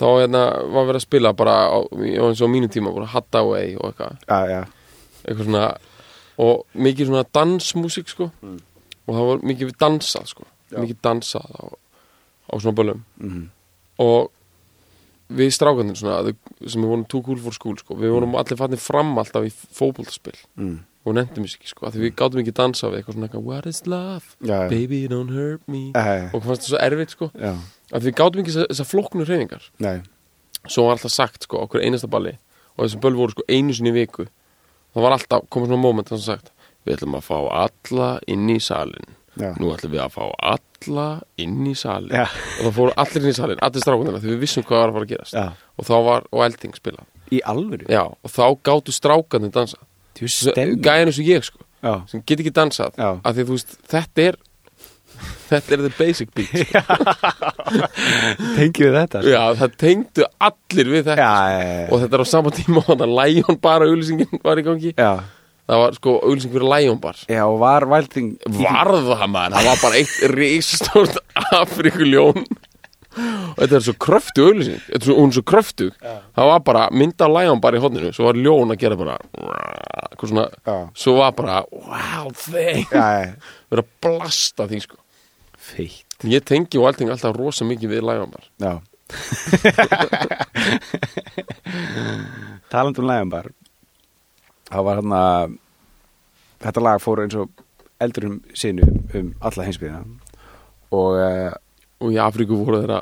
þá 0.00 0.06
hérna, 0.06 0.42
var 0.72 0.86
verið 0.88 1.00
að 1.02 1.04
spila 1.04 1.32
bara 1.36 1.56
á, 1.68 1.76
á 1.84 2.24
eins 2.24 2.40
og 2.40 2.48
á 2.48 2.54
mínum 2.54 2.72
tíma, 2.72 2.94
bara 2.96 3.10
Hathaway 3.12 3.76
og 3.76 3.90
eitthvað 3.90 4.16
Já, 4.24 4.38
já, 4.48 4.62
eitthvað 5.26 5.44
svona 5.50 5.66
og 6.48 6.64
mikið 6.88 7.10
svona 7.12 7.26
dansmúsík 7.36 8.08
sko 8.14 8.30
Mm. 8.40 8.56
og 9.04 9.12
það 9.18 9.28
var 9.28 9.46
mikið 9.52 9.76
dansað 9.84 10.32
sko 10.32 10.48
Já. 10.72 10.78
mikið 10.80 11.02
dansað 11.04 11.52
á, 11.52 11.64
á 12.48 12.52
svona 12.56 12.76
bölum 12.80 13.04
mm. 13.20 13.44
og 14.08 14.32
við 15.28 15.50
strákandinn 15.54 15.96
svona 15.98 16.32
sem 16.64 16.80
við 16.82 16.88
vorum 16.88 17.04
too 17.08 17.22
cool 17.26 17.40
for 17.42 17.52
school 17.56 17.76
sko. 17.80 17.96
Við 18.00 18.14
vorum 18.14 18.36
allir 18.40 18.58
fannir 18.60 18.80
fram 18.80 19.10
alltaf 19.20 19.44
í 19.48 19.50
fótboltaspil. 19.52 20.36
Mm. 20.56 20.78
og 21.08 21.14
nefndum 21.16 21.46
ekki 21.48 21.70
sko 21.70 21.88
því 21.88 22.00
við 22.02 22.10
gátum 22.18 22.40
ekki 22.42 22.52
dansa 22.52 22.88
við 22.90 22.98
eitthvað 22.98 23.14
svona 23.16 23.26
eitthvað, 23.28 23.44
what 23.48 23.66
is 23.70 23.78
love, 23.88 24.34
Já, 24.44 24.58
já. 24.66 24.68
baby 24.68 24.98
don't 25.08 25.32
hurt 25.32 25.62
me. 25.70 25.86
Æ, 25.96 26.28
og 26.36 26.42
fannst 26.44 26.66
það 26.66 26.72
svo 26.74 26.80
erfitt 26.84 27.14
sko. 27.14 27.28
Við 27.94 28.12
gátum 28.18 28.42
ekki 28.42 28.52
þessar 28.52 28.68
þessa 28.74 28.86
flóknu 28.90 29.24
reyfingar 29.24 29.64
nei. 29.80 30.02
Svo 30.68 30.84
var 30.84 30.98
alltaf 30.98 31.14
sagt 31.14 31.46
sko 31.48 31.62
okkur 31.64 31.80
einasta 31.80 32.10
balli. 32.12 32.34
Og 32.76 32.84
þessi 32.84 33.00
böll 33.00 33.16
voru 33.16 33.32
sko 33.32 33.46
einu 33.48 33.72
sinni 33.72 33.94
í 33.94 33.96
viku. 33.96 34.26
Það 34.92 35.06
var 35.06 35.16
alltaf, 35.16 35.46
komið 35.48 35.70
svona 35.72 35.82
moment 35.86 36.12
þannig 36.12 36.26
sagt 36.26 36.52
við 36.84 36.98
ætlum 36.98 37.16
að 37.18 37.24
fá 37.30 37.38
alla 37.64 38.10
inn 38.28 38.48
í 38.52 38.58
salin 38.60 39.08
Já. 39.38 39.50
nú 39.60 39.70
ætlum 39.74 39.92
við 39.94 40.02
að 40.04 40.14
fá 40.16 40.24
alla 40.52 41.06
inn 41.44 41.60
í 41.70 41.74
salin 41.78 42.14
Já. 42.14 42.24
og 42.26 42.64
það 42.66 42.74
fóru 42.80 42.96
allir 43.04 43.22
inn 43.24 43.30
í 43.32 43.36
salin, 43.38 43.62
allir 43.62 43.84
strákunina 43.84 44.22
því 44.22 44.32
við 44.34 44.42
vissum 44.46 44.66
hvað 44.66 44.82
var 44.82 44.88
að 44.90 44.98
fara 44.98 45.08
að 45.08 45.12
gerast 45.14 45.38
Já. 45.38 45.46
og 45.78 45.88
þá 45.88 45.94
var, 46.08 46.28
og 46.32 46.44
elding 46.48 46.76
spilað 46.78 47.06
Í 47.28 47.40
alvöru? 47.44 47.84
já, 47.92 48.02
og 48.08 48.30
þá 48.32 48.44
gáttu 48.64 48.94
strákandi 48.96 49.50
dansa 49.52 49.78
gæðin 50.18 51.10
eins 51.12 51.18
og 51.20 51.28
ég 51.28 51.44
sko 51.46 51.64
sem 52.10 52.22
get 52.26 52.40
ekki 52.42 52.50
dansað 52.56 52.96
af 52.98 53.34
því 53.36 53.44
þú 53.46 53.54
veist, 53.58 53.74
þetta 53.92 54.24
er 54.32 54.38
þetta 55.48 55.74
er 55.74 55.82
the 55.82 55.92
basic 55.98 56.30
beat 56.34 56.50
sko. 56.52 56.82
tengjum 58.56 58.88
við 58.88 58.96
þetta 58.98 59.22
sko. 59.22 59.32
já, 59.32 59.42
það 59.60 59.74
tengdu 59.82 60.26
allir 60.48 60.90
við 60.92 61.08
þetta 61.08 61.26
sko. 61.28 61.94
og 61.94 62.02
þetta 62.02 62.18
er 62.18 62.24
á 62.24 62.26
sama 62.32 62.52
tíma 62.54 62.82
og 62.82 62.88
þannig 62.90 63.06
að 63.08 63.16
Lion 63.18 63.58
Bar 63.64 63.84
auðlýsingin 63.86 64.42
var 64.44 64.60
í 64.60 64.66
gangi 64.66 64.92
já. 64.94 65.10
Það 65.68 65.76
var 65.82 65.90
sko 65.98 66.10
auðlýsing 66.22 66.52
fyrir 66.54 66.68
Lion 66.72 67.00
Bar. 67.02 67.16
Já, 67.28 67.42
og 67.44 67.56
var 67.62 67.82
Wild 67.90 68.10
Thing 68.14 68.28
varð 68.58 69.04
það 69.12 69.28
maður, 69.34 69.52
það 69.58 69.64
var 69.68 69.78
bara 69.84 69.98
eitt 70.00 70.16
risastórt 70.34 71.16
Afrikuljón 71.58 72.40
og 73.18 73.58
þetta 73.58 73.76
er 73.78 73.82
svo 73.82 73.94
kröftu 73.98 74.44
er 74.52 75.00
svo, 75.02 75.14
hún 75.16 75.30
er 75.32 75.36
svo 75.38 75.44
kröftu 75.48 75.86
það 75.98 76.46
var 76.52 76.60
bara 76.66 76.82
mynda 76.94 77.26
Lion 77.32 77.60
Bar 77.62 77.74
í 77.74 77.80
hodninu 77.82 78.12
svo 78.14 78.22
var 78.28 78.36
ljón 78.38 78.70
að 78.74 78.80
gera 78.84 78.96
bara 79.00 79.16
svona, 80.18 80.44
Já. 80.66 80.76
svo 80.98 81.12
var 81.18 81.32
bara 81.38 81.56
wow 81.72 82.26
thing, 82.34 82.84
Já, 82.92 83.06
já, 83.22 83.28
verið 83.70 83.84
að 83.84 83.88
blasta 84.02 84.62
því 84.70 84.78
sko. 84.84 84.96
Feitt. 85.68 86.04
Ég 86.26 86.42
tengi 86.48 86.78
og 86.80 86.86
allting 86.88 87.10
alltaf 87.12 87.36
rosa 87.36 87.62
mikið 87.68 87.88
við 87.92 88.02
Lion 88.08 88.30
Bar. 88.32 88.44
Já. 88.58 88.72
Taland 92.72 92.98
um 93.00 93.06
lægum 93.08 93.30
bara 93.32 93.48
Það 94.68 94.86
var 94.88 95.02
hann 95.02 95.16
að 95.16 95.56
Þetta 96.58 96.82
lag 96.82 96.98
fór 96.98 97.20
eins 97.22 97.36
og 97.38 97.60
eldurum 98.02 98.40
sinu 98.58 98.82
um 99.14 99.28
alla 99.46 99.66
heimsbyðina 99.68 100.00
og 100.90 101.18
uh, 101.22 101.52
og 101.98 102.14
í 102.14 102.18
Afríku 102.22 102.58
voru 102.58 102.82
þeirra 102.82 103.00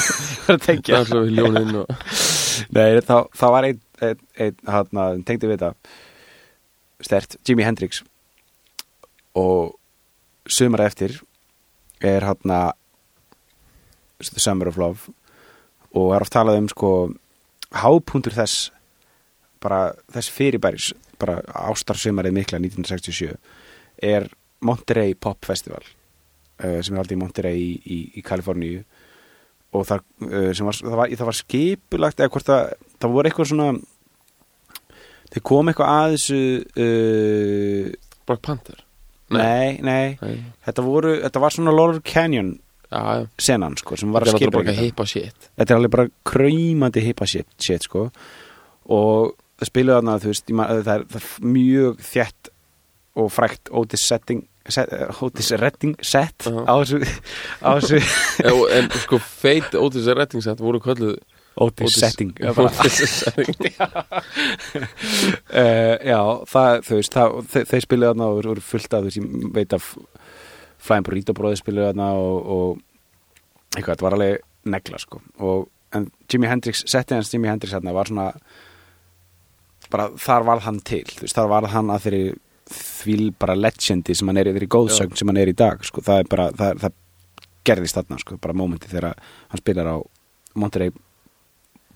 að 0.54 0.60
tengja. 0.64 1.02
Og 1.18 1.30
Nei, 2.72 3.00
þá, 3.04 3.16
þá 3.36 3.46
var 3.52 3.66
einn 3.68 3.80
ein, 4.00 4.20
ein, 4.40 4.58
hann 4.70 5.00
að 5.02 5.22
tengdi 5.28 5.50
við 5.50 5.58
þetta 5.58 7.06
stert, 7.06 7.36
Jimi 7.46 7.66
Hendrix. 7.66 8.02
Og 9.36 9.74
sumar 10.48 10.86
eftir 10.86 11.18
er 12.00 12.24
hann 12.24 12.54
að 12.54 12.72
The 14.22 14.40
Summer 14.40 14.70
of 14.70 14.78
Love. 14.80 15.12
Og 15.96 16.14
er 16.14 16.24
oft 16.24 16.32
talað 16.32 16.62
um 16.62 16.70
sko 16.70 16.92
hápuntur 17.76 18.36
þess 18.36 18.70
bara 19.66 19.80
þess 20.14 20.32
fyrirbæris 20.32 20.92
bara 21.20 21.40
ástarsumarið 21.66 22.36
mikla 22.36 22.60
1967 22.62 23.36
er 24.04 24.28
Monterey 24.66 25.14
Pop 25.14 25.44
Festival 25.46 25.82
uh, 25.82 26.80
sem 26.80 26.94
er 26.94 27.02
aldrei 27.02 27.18
Monterey 27.20 27.60
í, 27.60 27.72
í, 27.84 27.98
í 28.20 28.24
Kaliforníu. 28.24 28.84
Og 29.76 29.84
það, 29.88 30.04
uh, 30.24 30.50
var, 30.64 30.78
það, 30.80 30.96
var, 31.00 31.12
það 31.20 31.30
var 31.30 31.38
skipulagt 31.40 32.22
eða 32.22 32.32
hvort 32.32 32.48
það, 32.48 32.74
það 32.96 33.16
voru 33.16 33.30
eitthvað 33.30 33.52
svona 33.52 33.70
þeir 35.32 35.44
kom 35.50 35.70
eitthvað 35.70 35.94
að 35.94 36.16
þessu 36.16 36.42
uh, 36.86 37.94
Black 38.26 38.44
Panther? 38.46 38.82
Nei, 39.34 39.80
nei, 39.82 40.14
Nei. 40.20 40.36
Þetta, 40.68 40.84
voru, 40.86 41.16
þetta 41.24 41.42
var 41.42 41.54
svona 41.54 41.72
Laurel 41.74 41.98
Canyon 42.06 42.52
já. 42.86 43.26
senan 43.42 43.74
sko, 43.80 43.96
sem 43.98 44.12
var 44.14 44.22
að 44.22 44.36
skipa 44.36 44.62
heipa 44.76 45.06
þetta. 45.10 45.50
er 45.64 45.74
alveg 45.74 45.94
bara 45.96 46.12
kræmandi 46.30 47.02
hippa 47.02 47.26
shit, 47.26 47.48
shit 47.58 47.88
sko. 47.88 48.06
Og 48.94 49.34
spiluðu 49.64 49.96
þarna 50.00 50.18
þú 50.20 50.28
veist, 50.32 50.50
man, 50.52 50.68
það, 50.84 50.92
er, 51.00 51.06
það 51.14 51.22
er 51.22 51.48
mjög 51.56 52.02
þjætt 52.10 52.50
og 53.16 53.30
frækt 53.32 53.70
Otis 53.72 54.02
setting 54.10 54.42
set, 54.68 54.90
uh, 54.92 55.22
Otis 55.24 55.48
Redding 55.56 55.94
set 56.04 56.44
Já. 56.44 56.58
á 56.68 56.74
þessu, 56.82 56.98
á 57.64 57.70
þessu. 57.80 58.00
En, 58.44 58.60
en 58.82 58.90
sko 59.00 59.16
feit 59.22 59.74
Otis 59.80 60.06
Rettingsett 60.12 60.60
voru 60.60 60.80
kölluð 60.84 61.16
Otis, 61.56 61.94
setting. 61.96 62.34
Já, 62.36 62.50
bara- 62.52 62.68
Otis 62.68 62.98
setting. 63.22 63.56
Uh, 64.76 65.96
já, 66.04 66.18
það, 66.52 66.82
þú 66.84 66.98
veist 66.98 67.14
það, 67.16 67.36
þe 67.54 67.62
þeir 67.70 67.84
spiluðu 67.86 68.10
þarna 68.12 68.26
og 68.28 68.40
voru 68.42 68.64
fullt 68.66 68.96
af 68.98 69.06
ég 69.08 69.30
veit 69.56 69.72
af 69.76 69.86
Flying 70.86 71.06
Burrito 71.06 71.32
bróði 71.36 71.56
spiluðu 71.62 71.88
þarna 71.88 72.10
og, 72.20 72.50
og 72.56 72.82
eitthvað, 73.76 73.94
þetta 73.94 74.06
var 74.06 74.16
alveg 74.18 74.44
negla 74.76 75.00
sko. 75.00 75.22
Og, 75.40 75.64
en 75.96 76.10
Jimi 76.28 76.50
Hendrix, 76.50 76.84
settið 76.90 77.20
hans 77.22 77.32
Jimi 77.32 77.48
Hendrix 77.48 77.72
þarna 77.72 77.94
var 77.96 78.10
svona 78.12 78.28
bara 79.92 80.10
þar 80.20 80.46
varð 80.50 80.66
hann 80.66 80.80
til 80.86 81.04
veist, 81.20 81.36
þar 81.36 81.50
varð 81.52 81.72
hann 81.74 81.92
að 81.94 82.06
þeirri 82.06 82.24
því 82.66 83.16
bara 83.38 83.54
legendi 83.54 84.14
sem 84.16 84.28
hann 84.30 84.40
er, 84.40 84.50
þeirri 84.50 84.70
góðsögn 84.74 85.18
sem 85.18 85.30
hann 85.30 85.38
er 85.38 85.52
í 85.52 85.56
dag 85.56 85.84
sko, 85.86 86.02
það 86.04 86.22
er 86.22 86.30
bara, 86.30 86.46
það, 86.58 86.80
það 86.82 86.96
gerðist 87.66 87.98
þarna 87.98 88.18
sko, 88.22 88.38
bara 88.42 88.56
mómenti 88.58 88.90
þegar 88.90 89.14
hann 89.52 89.62
spilar 89.62 89.90
á 89.90 89.96
Monterey 90.58 90.92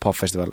Pop 0.00 0.16
Festival 0.16 0.52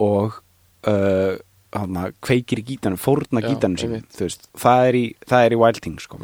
og 0.00 0.40
uh, 0.88 1.36
hann 1.76 2.00
kveikir 2.24 2.62
í 2.62 2.66
gítanum, 2.72 3.00
fórna 3.00 3.42
Já, 3.44 3.50
gítanum 3.50 4.00
þú 4.10 4.24
veist, 4.24 4.48
það 4.58 4.86
er 4.88 4.98
í, 4.98 5.04
það 5.28 5.44
er 5.44 5.54
í 5.54 5.60
Wild 5.60 5.82
Thing 5.84 6.00
sko. 6.02 6.22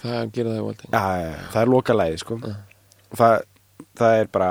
það 0.00 0.32
gera 0.38 0.54
það 0.54 0.58
í 0.58 0.64
Wild 0.64 0.80
Thing 0.80 0.96
ja, 0.96 1.04
það 1.52 1.60
er 1.62 1.72
loka 1.74 1.96
læði 1.96 2.22
sko. 2.24 2.40
Já. 2.40 2.56
það, 3.20 3.36
það 4.00 4.20
er 4.22 4.32
bara 4.32 4.50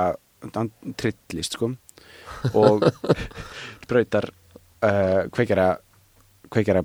trillist 1.02 1.58
sko. 1.58 1.72
og 2.54 2.86
sprautar 3.84 4.30
uh, 4.82 5.22
kveikjara 5.32 5.68
kveikjara 6.52 6.82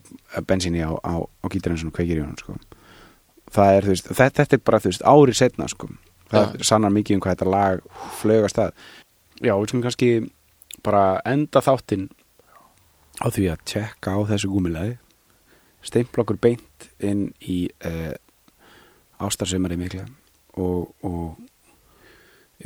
bensíni 0.47 0.81
á, 0.81 0.91
á, 1.05 1.13
á 1.21 1.45
gítarinn 1.51 1.77
sem 1.77 1.91
kveikir 1.93 2.17
í 2.17 2.23
honum 2.23 2.37
sko. 2.39 2.55
það 3.51 3.75
er, 3.77 3.87
veist, 3.91 4.07
þetta, 4.09 4.41
þetta 4.41 4.57
er 4.57 4.63
bara 4.65 4.79
veist, 4.85 5.03
árið 5.05 5.37
setna 5.41 5.67
sko. 5.67 5.89
það 6.31 6.55
Ja. 6.55 6.63
sannar 6.63 6.91
mikið 6.95 7.15
um 7.17 7.21
hvað 7.21 7.35
þetta 7.35 7.51
lag 7.51 7.81
flögast 8.21 8.55
það 8.55 8.71
já, 9.41 9.53
við 9.57 9.67
skulum 9.67 9.83
kannski 9.83 10.09
bara 10.83 11.21
enda 11.25 11.61
þáttinn 11.61 12.09
á 13.21 13.27
því 13.29 13.49
að 13.51 13.63
tjekka 13.65 14.15
á 14.15 14.19
þessu 14.31 14.49
gúmilaði 14.49 14.97
steimpla 15.83 16.23
okkur 16.23 16.39
beint 16.41 16.87
inn 17.03 17.33
í 17.41 17.67
uh, 17.85 18.13
ástarsumari 19.21 19.77
mikla 19.77 20.05
og, 20.57 20.93
og 21.03 21.37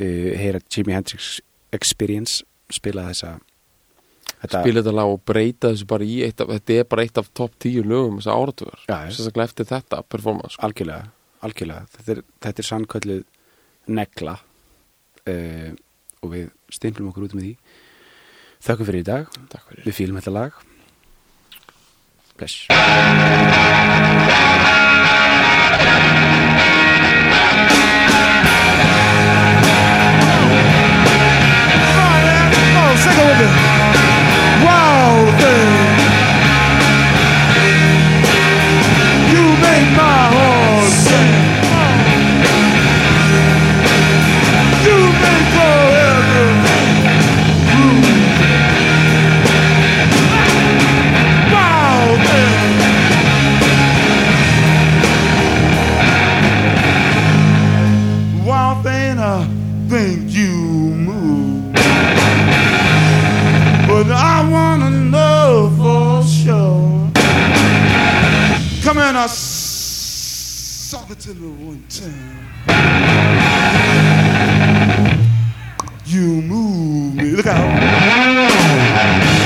uh, 0.00 0.32
heyra 0.38 0.60
Jimi 0.70 0.94
Hendrix 0.94 1.40
Experience 1.72 2.44
spila 2.72 3.08
þessa 3.10 3.36
þetta, 4.42 4.62
spila 4.62 4.82
þetta 4.82 4.94
lag 4.98 5.12
og 5.12 5.22
breyta 5.28 5.72
þessu 5.72 5.88
bara 5.90 6.06
í 6.06 6.18
eitt 6.26 6.42
af, 6.42 6.52
þetta 6.54 6.76
er 6.76 6.88
bara 6.90 7.06
eitt 7.06 7.20
af 7.22 7.30
topp 7.36 7.56
tíu 7.62 7.84
lögum 7.86 8.20
þess 8.20 8.30
að 8.32 8.36
já. 8.86 8.98
sérstaklega 9.10 9.50
eftir 9.50 9.70
þetta 9.70 10.02
performance 10.08 10.56
sko. 10.56 10.66
algjörlega, 10.68 11.10
algjörlega. 11.46 11.88
Þetta 11.96 12.14
er, 12.14 12.22
þetta 12.46 12.62
er 12.62 12.70
sannkölluð 12.70 13.24
negla 13.96 14.36
uh, 14.36 15.70
og 16.22 16.32
við 16.32 16.48
stimplum 16.74 17.10
okkur 17.12 17.28
út 17.28 17.36
með 17.38 17.48
því. 17.48 17.54
Þökkum 18.66 18.88
fyrir 18.88 19.04
í 19.04 19.06
dag. 19.06 19.28
Fyrir. 19.52 19.84
Við 19.86 19.98
fílum 20.00 20.18
þetta 20.20 20.34
lag. 20.34 20.64
Bless 22.36 22.66
In, 69.16 69.22
I 69.22 69.26
suck 69.28 71.10
it 71.10 71.20
to 71.20 71.32
me 71.32 71.48
one 71.64 71.82
time. 71.88 72.50
You 76.04 76.42
move 76.42 77.14
me. 77.14 77.30
Look 77.30 77.46
out. 77.46 79.42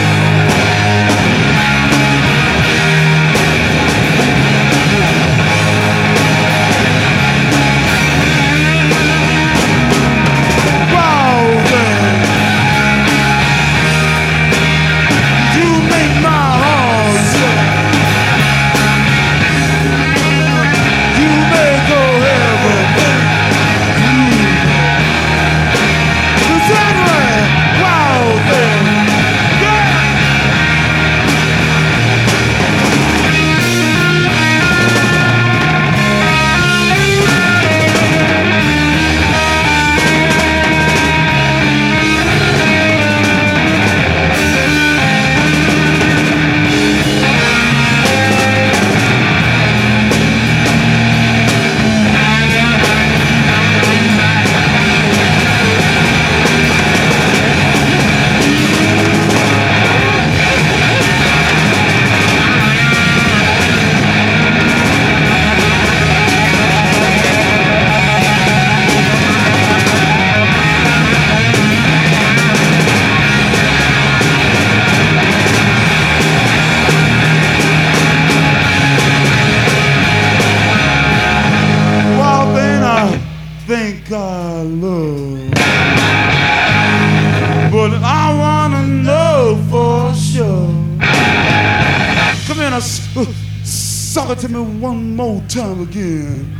To 94.40 94.48
me 94.48 94.60
one 94.80 95.16
more 95.16 95.42
time 95.48 95.82
again. 95.82 96.56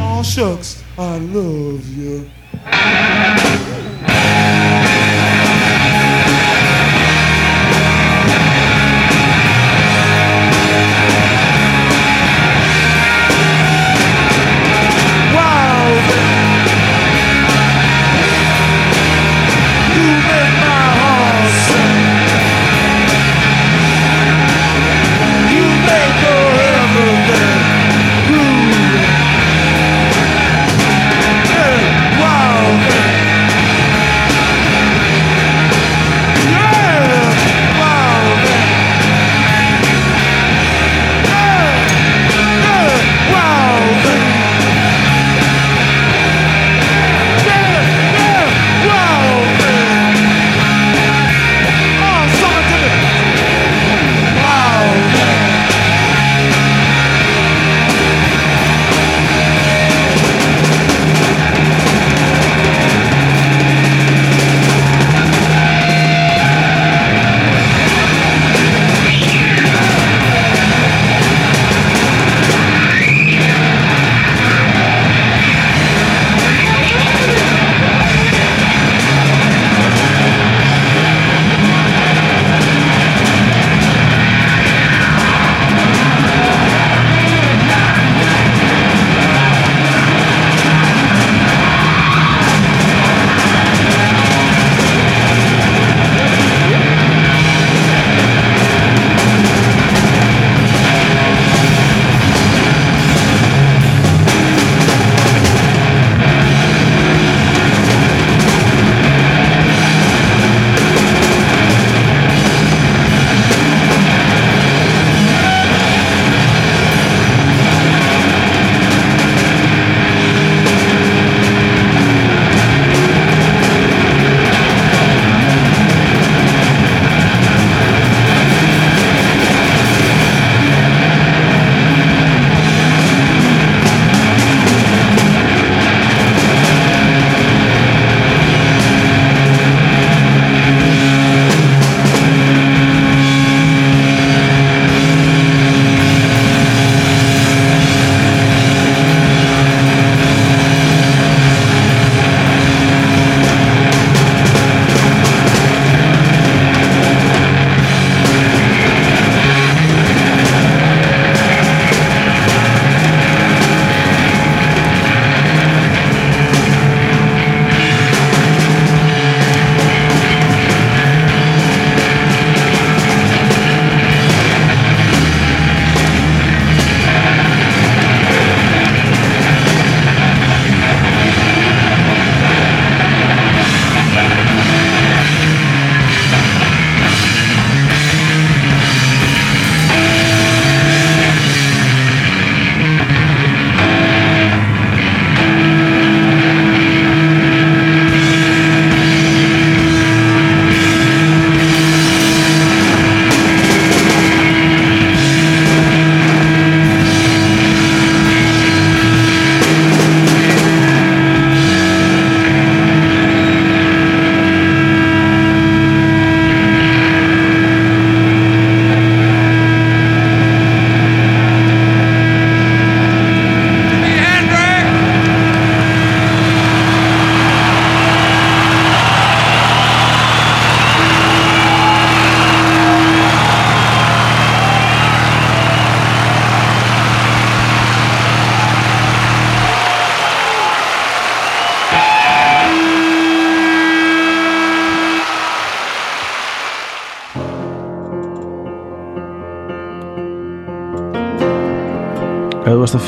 Oh, 0.00 0.20
shucks, 0.24 0.82
I 0.98 1.18
love 1.18 1.88
you. 1.96 2.01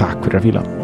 Takk 0.00 0.24
fyrir 0.24 0.40
að 0.40 0.46
fíla 0.48 0.79